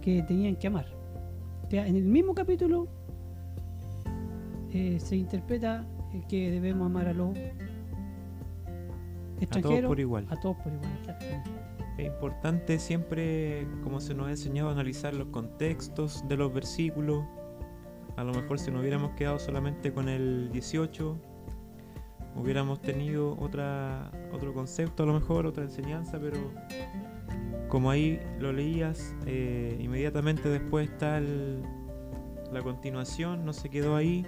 que 0.00 0.22
tenían 0.22 0.54
que 0.56 0.68
amar. 0.68 0.86
O 1.66 1.70
sea, 1.70 1.86
en 1.86 1.96
el 1.96 2.04
mismo 2.04 2.34
capítulo 2.34 2.86
eh, 4.72 4.98
se 5.00 5.16
interpreta 5.16 5.84
que 6.28 6.50
debemos 6.50 6.86
amar 6.86 7.08
a 7.08 7.12
los 7.12 7.36
extranjeros. 9.44 9.78
A 9.78 9.80
todos 9.80 9.88
por 9.88 10.00
igual. 10.00 10.26
A 10.30 10.36
todos 10.40 10.56
por 10.56 10.72
igual, 10.72 11.18
Es 11.98 12.06
importante 12.06 12.78
siempre, 12.78 13.66
como 13.82 14.00
se 14.00 14.14
nos 14.14 14.28
ha 14.28 14.30
enseñado, 14.30 14.70
analizar 14.70 15.14
los 15.14 15.28
contextos 15.28 16.26
de 16.28 16.36
los 16.36 16.52
versículos. 16.52 17.24
A 18.16 18.24
lo 18.24 18.32
mejor 18.32 18.58
si 18.58 18.70
nos 18.70 18.80
hubiéramos 18.80 19.12
quedado 19.12 19.38
solamente 19.38 19.92
con 19.92 20.08
el 20.08 20.50
18, 20.52 21.16
hubiéramos 22.36 22.80
tenido 22.80 23.36
otra, 23.38 24.10
otro 24.32 24.52
concepto, 24.52 25.02
a 25.02 25.06
lo 25.06 25.14
mejor 25.14 25.46
otra 25.46 25.64
enseñanza, 25.64 26.18
pero 26.20 26.38
como 27.68 27.90
ahí 27.90 28.20
lo 28.38 28.52
leías, 28.52 29.14
eh, 29.26 29.76
inmediatamente 29.80 30.48
después 30.48 30.90
está 30.90 31.20
la 31.20 32.62
continuación, 32.62 33.44
no 33.44 33.52
se 33.52 33.68
quedó 33.68 33.96
ahí 33.96 34.24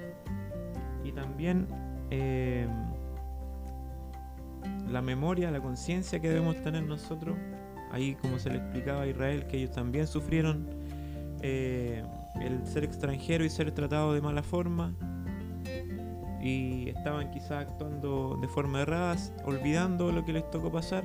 y 1.05 1.13
también 1.13 1.69
eh, 2.11 2.67
la 4.89 5.03
memoria, 5.03 5.51
la 5.51 5.61
conciencia 5.61 6.21
que 6.21 6.29
debemos 6.29 6.57
tener 6.63 6.83
nosotros, 6.83 7.37
ahí 7.91 8.15
como 8.17 8.39
se 8.39 8.51
le 8.51 8.57
explicaba 8.57 9.03
a 9.03 9.07
Israel, 9.07 9.47
que 9.47 9.59
ellos 9.59 9.73
también 9.73 10.07
sufrieron 10.07 10.69
eh, 11.43 12.03
el 12.41 12.67
ser 12.67 12.85
extranjero 12.85 13.45
y 13.45 13.51
ser 13.51 13.71
tratado 13.73 14.15
de 14.15 14.21
mala 14.21 14.43
forma. 14.43 14.95
Y 16.41 16.91
estaban 16.91 17.31
quizás 17.31 17.67
actuando 17.67 18.39
de 18.41 18.47
forma 18.49 18.83
errada, 18.83 19.17
olvidando 19.45 20.13
lo 20.13 20.25
que 20.25 20.33
les 20.33 20.49
tocó 20.51 20.71
pasar. 20.71 21.05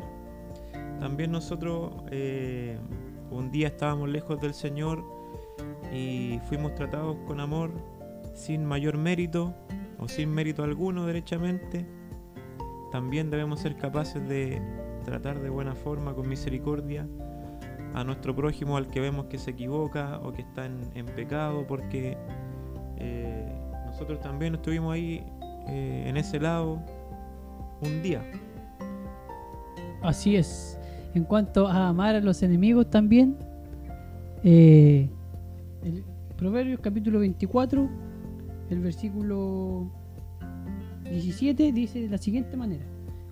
También 1.00 1.32
nosotros 1.32 2.04
eh, 2.12 2.78
un 3.32 3.52
día 3.52 3.68
estábamos 3.68 4.10
lejos 4.10 4.40
del 4.40 4.54
Señor 4.54 5.04
y 5.92 6.40
fuimos 6.48 6.76
tratados 6.76 7.18
con 7.26 7.40
amor 7.40 7.72
sin 8.36 8.66
mayor 8.66 8.98
mérito 8.98 9.56
o 10.00 10.08
sin 10.08 10.30
mérito 10.30 10.64
alguno 10.64 11.06
derechamente, 11.06 11.86
también 12.92 13.30
debemos 13.30 13.62
ser 13.62 13.78
capaces 13.78 14.28
de 14.28 14.62
tratar 15.06 15.40
de 15.42 15.50
buena 15.50 15.76
forma, 15.76 16.14
con 16.14 16.28
misericordia, 16.28 17.08
a 17.94 18.04
nuestro 18.04 18.36
prójimo 18.36 18.78
al 18.78 18.88
que 18.88 19.00
vemos 19.00 19.26
que 19.26 19.38
se 19.38 19.52
equivoca 19.52 20.20
o 20.24 20.32
que 20.32 20.42
está 20.42 20.66
en, 20.66 21.06
pecado, 21.16 21.66
porque 21.68 22.18
eh, 22.98 23.52
nosotros 23.86 24.20
también 24.22 24.56
estuvimos 24.56 24.94
ahí 24.94 25.24
eh, 25.68 26.06
en 26.08 26.18
ese 26.18 26.40
lado 26.40 26.82
un 27.82 28.02
día. 28.02 28.24
Así 30.02 30.36
es. 30.36 30.80
En 31.14 31.26
cuanto 31.26 31.68
a 31.68 31.90
amar 31.90 32.16
a 32.16 32.22
los 32.22 32.42
enemigos 32.42 32.90
también, 32.90 33.38
eh, 34.44 35.10
el 35.84 36.04
Proverbios 36.38 36.80
capítulo 36.80 37.20
24, 37.20 37.90
el 38.70 38.80
versículo 38.80 39.92
17 41.12 41.74
dice 41.74 42.02
de 42.02 42.10
la 42.10 42.18
siguiente 42.18 42.56
manera. 42.56 42.86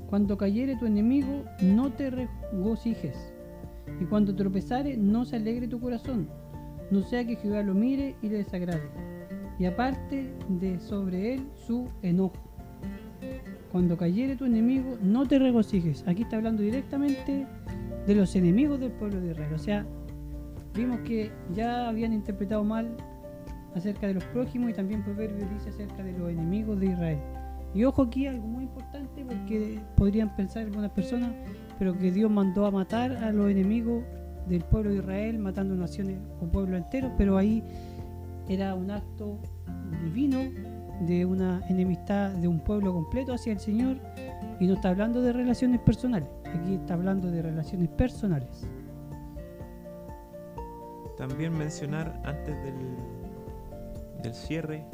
Cuando 0.10 0.38
cayere 0.38 0.76
tu 0.76 0.86
enemigo, 0.86 1.46
no 1.62 1.94
te 1.94 2.10
regocijes, 2.10 3.16
y 4.02 4.06
cuando 4.06 4.36
tropezare, 4.36 4.98
no 4.98 5.24
se 5.24 5.38
alegre 5.38 5.68
tu 5.68 5.80
corazón, 5.80 6.28
no 6.92 7.04
sea 7.04 7.26
que 7.26 7.38
Jehová 7.38 7.64
lo 7.64 7.74
mire 7.74 8.16
y 8.22 8.28
le 8.28 8.40
desagrade, 8.40 8.90
y 9.58 9.66
aparte 9.66 10.30
de 10.50 10.80
sobre 10.80 11.36
él 11.36 11.48
su 11.54 11.88
enojo. 12.02 12.36
Cuando 13.72 13.98
cayere 13.98 14.36
tu 14.36 14.46
enemigo, 14.46 14.98
no 15.02 15.26
te 15.28 15.40
regocijes. 15.40 16.04
Aquí 16.08 16.24
está 16.24 16.38
hablando 16.38 16.64
directamente 16.64 17.46
de 18.06 18.16
los 18.16 18.36
enemigos 18.36 18.80
del 18.80 18.92
pueblo 18.92 19.22
de 19.22 19.32
Israel. 19.32 19.54
O 19.54 19.60
sea, 19.60 19.86
vimos 20.74 21.00
que 21.02 21.32
ya 21.54 21.88
habían 21.88 22.12
interpretado 22.12 22.64
mal 22.64 22.98
acerca 23.76 24.08
de 24.08 24.16
los 24.16 24.24
prójimos 24.26 24.72
y 24.72 24.74
también 24.74 25.04
Proverbios 25.04 25.50
dice 25.52 25.70
acerca 25.70 26.04
de 26.04 26.14
los 26.14 26.32
enemigos 26.32 26.80
de 26.80 26.88
Israel. 26.88 27.20
Y 27.74 27.84
ojo 27.84 28.04
aquí, 28.04 28.26
algo 28.26 28.48
muy 28.48 28.64
importante 28.64 29.24
porque 29.24 29.80
podrían 29.96 30.36
pensar 30.36 30.64
algunas 30.64 30.92
personas, 30.92 31.32
pero 31.78 31.98
que 31.98 32.12
Dios 32.12 32.32
mandó 32.32 32.66
a 32.66 32.72
matar 32.72 33.12
a 33.12 33.32
los 33.32 33.50
enemigos 33.50 34.04
del 34.48 34.64
pueblo 34.64 34.92
de 34.92 34.98
Israel, 34.98 35.38
matando 35.40 35.76
naciones 35.76 36.18
o 36.42 36.48
pueblos 36.48 36.78
enteros, 36.78 37.12
pero 37.18 37.38
ahí 37.38 37.64
era 38.48 38.74
un 38.74 38.90
acto 38.90 39.38
divino 40.04 40.40
de 41.02 41.26
una 41.26 41.62
enemistad 41.70 42.32
de 42.32 42.48
un 42.48 42.60
pueblo 42.60 42.92
completo 42.94 43.34
hacia 43.34 43.54
el 43.54 43.60
Señor 43.60 43.98
y 44.60 44.68
no 44.68 44.74
está 44.74 44.90
hablando 44.90 45.22
de 45.22 45.32
relaciones 45.32 45.80
personales, 45.82 46.28
aquí 46.46 46.76
está 46.76 46.96
hablando 46.96 47.30
de 47.30 47.42
relaciones 47.42 47.90
personales. 47.90 48.68
También 51.16 51.58
mencionar 51.58 52.20
antes 52.26 52.56
del, 52.64 52.76
del 54.24 54.34
cierre 54.34 54.86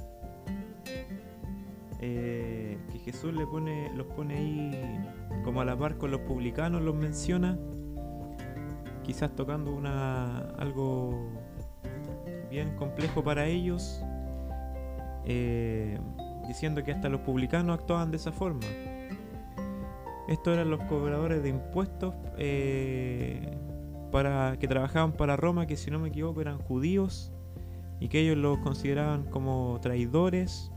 eh, 1.99 2.77
que 2.91 2.99
Jesús 2.99 3.34
le 3.34 3.45
pone, 3.47 3.91
los 3.95 4.08
pone 4.08 4.38
ahí 4.38 5.01
como 5.43 5.62
a 5.62 5.65
la 5.65 5.77
par 5.77 5.97
con 5.97 6.12
los 6.12 6.21
publicanos, 6.21 6.81
los 6.81 6.95
menciona, 6.95 7.58
quizás 9.03 9.36
tocando 9.36 9.71
una 9.71 10.39
algo 10.58 11.29
bien 12.49 12.75
complejo 12.75 13.23
para 13.23 13.45
ellos, 13.45 14.03
eh, 15.25 15.99
diciendo 16.47 16.84
que 16.84 16.91
hasta 16.91 17.10
los 17.10 17.21
publicanos 17.21 17.79
actuaban 17.79 18.12
de 18.12 18.17
esa 18.17 18.31
forma. 18.31 18.62
Estos 20.27 20.53
eran 20.53 20.69
los 20.69 20.84
cobradores 20.86 21.43
de 21.43 21.49
impuestos 21.49 22.13
eh, 22.38 23.58
para, 24.12 24.58
que 24.60 24.67
trabajaban 24.67 25.13
para 25.13 25.36
Roma, 25.36 25.67
que 25.67 25.77
si 25.77 25.91
no 25.91 25.99
me 25.99 26.10
equivoco 26.10 26.41
eran 26.41 26.58
judíos 26.58 27.31
y 27.99 28.10
que 28.10 28.21
ellos 28.21 28.38
los 28.38 28.58
consideraban 28.60 29.25
como 29.25 29.79
traidores 29.81 30.71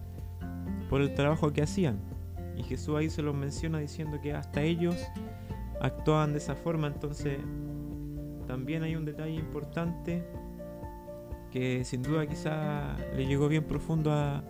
por 0.88 1.00
el 1.00 1.14
trabajo 1.14 1.52
que 1.52 1.62
hacían. 1.62 1.98
Y 2.56 2.62
Jesús 2.62 2.96
ahí 2.96 3.10
se 3.10 3.22
los 3.22 3.34
menciona 3.34 3.78
diciendo 3.78 4.20
que 4.20 4.32
hasta 4.32 4.62
ellos 4.62 4.96
actuaban 5.80 6.32
de 6.32 6.38
esa 6.38 6.54
forma. 6.54 6.88
Entonces 6.88 7.38
también 8.46 8.82
hay 8.82 8.96
un 8.96 9.04
detalle 9.04 9.34
importante 9.34 10.24
que 11.50 11.84
sin 11.84 12.02
duda 12.02 12.26
quizá 12.26 12.96
le 13.16 13.26
llegó 13.26 13.48
bien 13.48 13.64
profundo 13.64 14.12
a, 14.12 14.42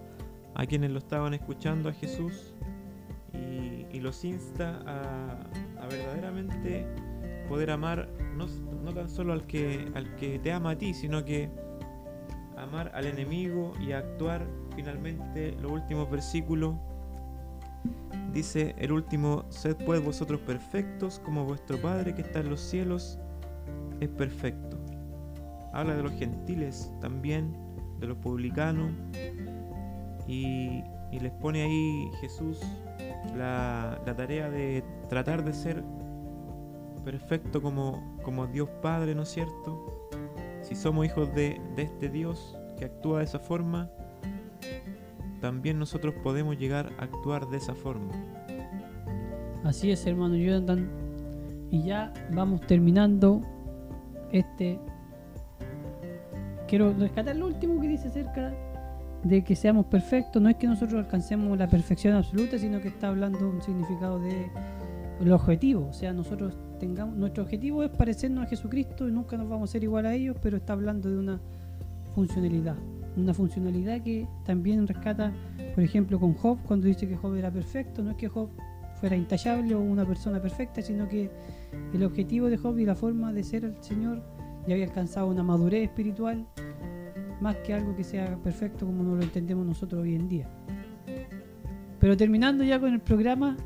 a 0.55 0.67
quienes 0.67 0.91
lo 0.91 0.99
estaban 0.99 1.35
escuchando 1.35 1.89
a 1.89 1.93
Jesús 1.93 2.55
y, 3.33 4.01
los 4.01 4.25
insta 4.25 4.81
a, 4.87 5.83
a, 5.83 5.89
verdaderamente 5.89 6.87
poder 7.49 7.73
amar 7.73 8.09
no, 8.37 8.47
no, 8.85 8.95
tan 8.95 9.11
solo 9.11 9.33
al 9.33 9.45
que, 9.45 9.91
al 9.97 10.15
que 10.15 10.39
te 10.39 10.53
ama 10.53 10.71
a 10.71 10.79
ti, 10.79 10.95
sino 10.95 11.25
que 11.25 11.51
amar 12.63 12.91
al 12.95 13.07
enemigo 13.07 13.73
y 13.81 13.93
actuar 13.93 14.47
finalmente 14.75 15.53
los 15.61 15.73
últimos 15.73 16.11
versículos. 16.11 16.77
Dice 18.33 18.75
el 18.79 18.93
último, 18.93 19.45
sed 19.49 19.77
pues 19.85 20.05
vosotros 20.05 20.41
perfectos 20.41 21.21
como 21.25 21.45
vuestro 21.45 21.81
Padre 21.81 22.15
que 22.15 22.23
está 22.23 22.41
en 22.41 22.51
los 22.51 22.61
cielos 22.61 23.19
es 24.01 24.09
perfecto. 24.09 24.77
Habla 25.73 25.97
de 25.97 26.03
los 26.03 26.13
gentiles 26.13 26.93
también, 27.01 27.57
de 28.01 28.07
los 28.07 28.19
publicanos, 28.19 28.93
y, 30.27 30.85
les 31.11 31.33
pone 31.33 31.63
ahí 31.63 32.11
Jesús 32.21 32.61
la, 33.35 34.01
la, 34.05 34.15
tarea 34.15 34.51
de 34.51 34.85
tratar 35.09 35.43
de 35.43 35.55
ser 35.55 35.83
perfecto 37.05 37.63
como, 37.63 38.17
como 38.23 38.47
Dios 38.47 38.69
Padre, 38.83 39.15
¿no 39.15 39.23
es 39.23 39.31
cierto? 39.31 40.09
Si 40.69 40.75
somos 40.75 41.07
hijos 41.07 41.35
de, 41.35 41.59
este 41.79 42.11
Dios 42.11 42.55
que 42.79 42.85
actúa 42.85 43.21
de 43.21 43.25
esa 43.25 43.39
forma, 43.39 43.89
también 45.41 45.79
nosotros 45.79 46.13
podemos 46.23 46.59
llegar 46.59 46.93
a 46.99 47.05
actuar 47.05 47.49
de 47.49 47.57
esa 47.57 47.75
forma. 47.75 48.13
Así 49.65 49.91
es, 49.91 50.07
hermano 50.07 50.37
Jonathan. 50.37 50.91
Y 51.71 51.85
ya 51.85 52.13
vamos 52.33 52.61
terminando 52.67 53.41
este. 54.31 54.79
Quiero 56.67 56.93
rescatar 56.93 57.35
lo 57.37 57.47
último 57.47 57.81
que 57.81 57.89
dice 57.89 58.09
acerca 58.09 58.53
de 59.25 59.43
que 59.43 59.57
seamos 59.57 59.87
perfectos. 59.87 60.43
No 60.43 60.51
es 60.51 60.57
que 60.57 60.67
nosotros 60.67 61.03
alcancemos 61.03 61.57
la 61.57 61.67
perfección 61.67 62.15
absoluta, 62.15 62.59
sino 62.59 62.79
que 62.83 62.89
está 62.89 63.09
hablando 63.09 63.49
un 63.49 63.63
significado 63.63 64.21
de 64.21 64.51
el 65.19 65.33
objetivo. 65.33 65.87
O 65.89 65.95
sea, 65.95 66.13
nosotros 66.13 66.59
Nuestro 66.87 67.45
objetivo 67.45 67.83
es 67.83 67.91
parecernos 67.91 68.47
a 68.47 68.49
Jesucristo 68.49 69.09
y 69.09 69.13
nunca 69.13 69.37
nos 69.37 69.49
vamos 69.49 69.71
a 69.71 69.73
ser 69.73 69.83
igual 69.83 70.07
a 70.07 70.15
ellos, 70.15 70.37
pero 70.43 70.57
está 70.59 70.75
hablando 70.75 71.11
de 71.11 71.19
una 71.19 71.41
funcionalidad 72.15 72.77
una 73.19 73.35
funcionalidad 73.35 74.01
que 74.03 74.27
también 74.45 74.87
rescata, 74.87 75.33
por 75.75 75.83
ejemplo, 75.83 76.19
con 76.21 76.35
Job, 76.35 76.59
cuando 76.67 76.87
dice 76.87 77.09
que 77.09 77.17
Job 77.17 77.35
era 77.35 77.51
perfecto, 77.51 78.03
no 78.03 78.13
es 78.13 78.17
que 78.17 78.29
Job 78.29 78.49
fuera 79.01 79.17
intachable 79.17 79.75
o 79.75 79.81
una 79.81 80.07
persona 80.07 80.41
perfecta, 80.41 80.83
sino 80.83 81.09
que 81.09 81.31
el 81.93 82.03
objetivo 82.05 82.49
de 82.49 82.57
Job 82.57 82.79
y 82.79 82.85
la 82.85 82.95
forma 82.95 83.33
de 83.33 83.45
ser 83.45 83.65
el 83.65 83.83
Señor 83.83 84.23
ya 84.67 84.75
había 84.75 84.87
alcanzado 84.87 85.29
una 85.29 85.43
madurez 85.43 85.85
espiritual 85.85 86.47
más 87.41 87.57
que 87.59 87.73
algo 87.73 87.95
que 87.95 88.03
sea 88.03 88.37
perfecto 88.43 88.85
como 88.87 89.03
no 89.03 89.15
lo 89.15 89.23
entendemos 89.23 89.65
nosotros 89.65 90.03
hoy 90.03 90.15
en 90.15 90.29
día. 90.29 90.49
Pero 92.01 92.17
terminando 92.17 92.65
ya 92.65 92.81
con 92.81 92.93
el 92.93 93.01
programa, 93.01 93.57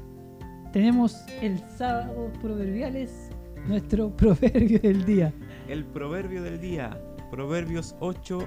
tenemos 0.73 1.23
el 1.43 1.63
sábado 1.77 2.33
proverbiales, 2.41 3.31
nuestro 3.67 4.11
proverbio 4.17 4.79
del 4.81 5.05
día. 5.05 5.33
El 5.69 5.85
proverbio 5.85 6.43
del 6.43 6.61
día, 6.61 6.99
Proverbios 7.31 7.95
8, 8.01 8.47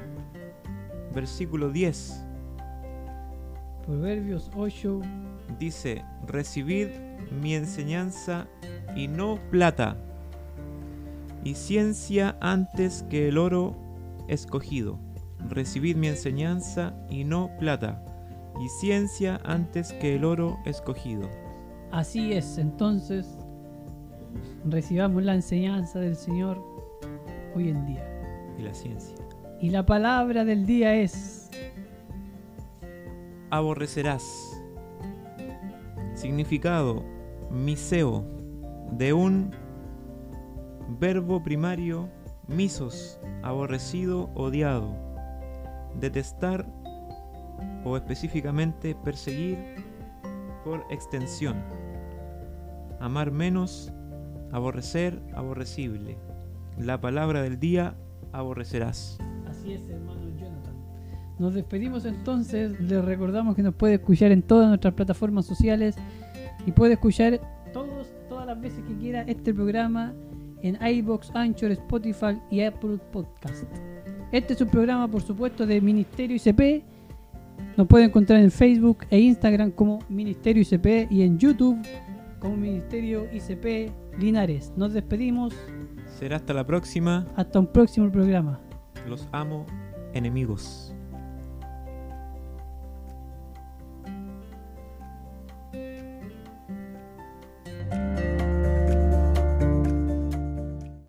versículo 1.14 1.70
10. 1.70 2.26
Proverbios 3.86 4.50
8. 4.56 5.02
Dice, 5.60 6.04
recibid 6.28 6.88
mi 7.42 7.56
enseñanza 7.56 8.48
y 8.96 9.08
no 9.08 9.40
plata, 9.52 9.96
y 11.44 11.54
ciencia 11.54 12.36
antes 12.42 13.04
que 13.04 13.28
el 13.28 13.38
oro 13.38 13.76
escogido. 14.28 15.00
Recibid 15.50 15.96
mi 15.96 16.08
enseñanza 16.08 16.96
y 17.08 17.24
no 17.24 17.52
plata, 17.60 18.04
y 18.60 18.68
ciencia 18.70 19.40
antes 19.44 19.94
que 19.94 20.16
el 20.16 20.26
oro 20.26 20.58
escogido. 20.66 21.45
Así 21.96 22.34
es, 22.34 22.58
entonces 22.58 23.26
recibamos 24.66 25.24
la 25.24 25.34
enseñanza 25.34 25.98
del 25.98 26.18
Señor 26.18 26.62
hoy 27.56 27.70
en 27.70 27.86
día. 27.86 28.06
Y 28.60 28.64
la 28.64 28.74
ciencia. 28.74 29.16
Y 29.62 29.70
la 29.70 29.86
palabra 29.86 30.44
del 30.44 30.66
día 30.66 30.94
es... 30.94 31.50
Aborrecerás. 33.50 34.26
Significado, 36.16 37.02
miseo, 37.50 38.26
de 38.92 39.14
un 39.14 39.52
verbo 41.00 41.42
primario, 41.44 42.10
misos, 42.50 43.22
aborrecido, 43.42 44.30
odiado. 44.36 44.94
Detestar 45.98 46.68
o 47.86 47.96
específicamente 47.96 48.96
perseguir 48.96 49.58
por 50.66 50.86
extensión. 50.90 51.85
Amar 53.00 53.32
menos, 53.32 53.92
aborrecer, 54.52 55.22
aborrecible. 55.34 56.18
La 56.78 57.00
palabra 57.00 57.42
del 57.42 57.60
día, 57.60 57.96
aborrecerás. 58.32 59.18
Así 59.48 59.74
es, 59.74 59.88
hermano 59.90 60.30
Jonathan. 60.40 60.74
Nos 61.40 61.54
despedimos 61.54 62.06
entonces. 62.06 62.80
Les 62.80 63.04
recordamos 63.04 63.56
que 63.56 63.64
nos 63.64 63.76
puede 63.76 63.96
escuchar 63.96 64.32
en 64.32 64.42
todas 64.42 64.68
nuestras 64.68 64.94
plataformas 64.94 65.46
sociales 65.46 65.96
y 66.66 66.72
puede 66.72 66.94
escuchar 66.94 67.40
todos, 67.74 68.08
todas 68.30 68.46
las 68.46 68.60
veces 68.60 68.84
que 68.88 68.96
quiera 68.96 69.22
este 69.24 69.54
programa 69.54 70.14
en 70.62 70.78
iBox, 70.82 71.32
Anchor, 71.36 71.72
Spotify 71.72 72.40
y 72.50 72.62
Apple 72.62 72.98
Podcast. 73.12 73.66
Este 74.32 74.54
es 74.54 74.62
un 74.62 74.70
programa, 74.70 75.08
por 75.08 75.22
supuesto, 75.22 75.66
de 75.66 75.80
Ministerio 75.80 76.36
ICP. 76.36 76.84
Nos 77.78 77.88
pueden 77.88 78.08
encontrar 78.08 78.40
en 78.40 78.52
Facebook 78.52 79.00
e 79.10 79.20
Instagram 79.20 79.72
como 79.72 80.00
Ministerio 80.10 80.64
ICP 80.64 81.12
y 81.12 81.22
en 81.22 81.38
YouTube 81.38 81.78
como 82.46 82.58
Ministerio 82.58 83.28
ICP 83.34 83.92
Linares. 84.20 84.72
Nos 84.78 84.94
despedimos. 84.94 85.56
Será 86.20 86.36
hasta 86.36 86.54
la 86.54 86.64
próxima. 86.64 87.26
Hasta 87.36 87.60
un 87.60 87.66
próximo 87.66 88.12
programa. 88.12 88.62
Los 89.08 89.28
amo, 89.32 89.66
enemigos. 90.14 90.95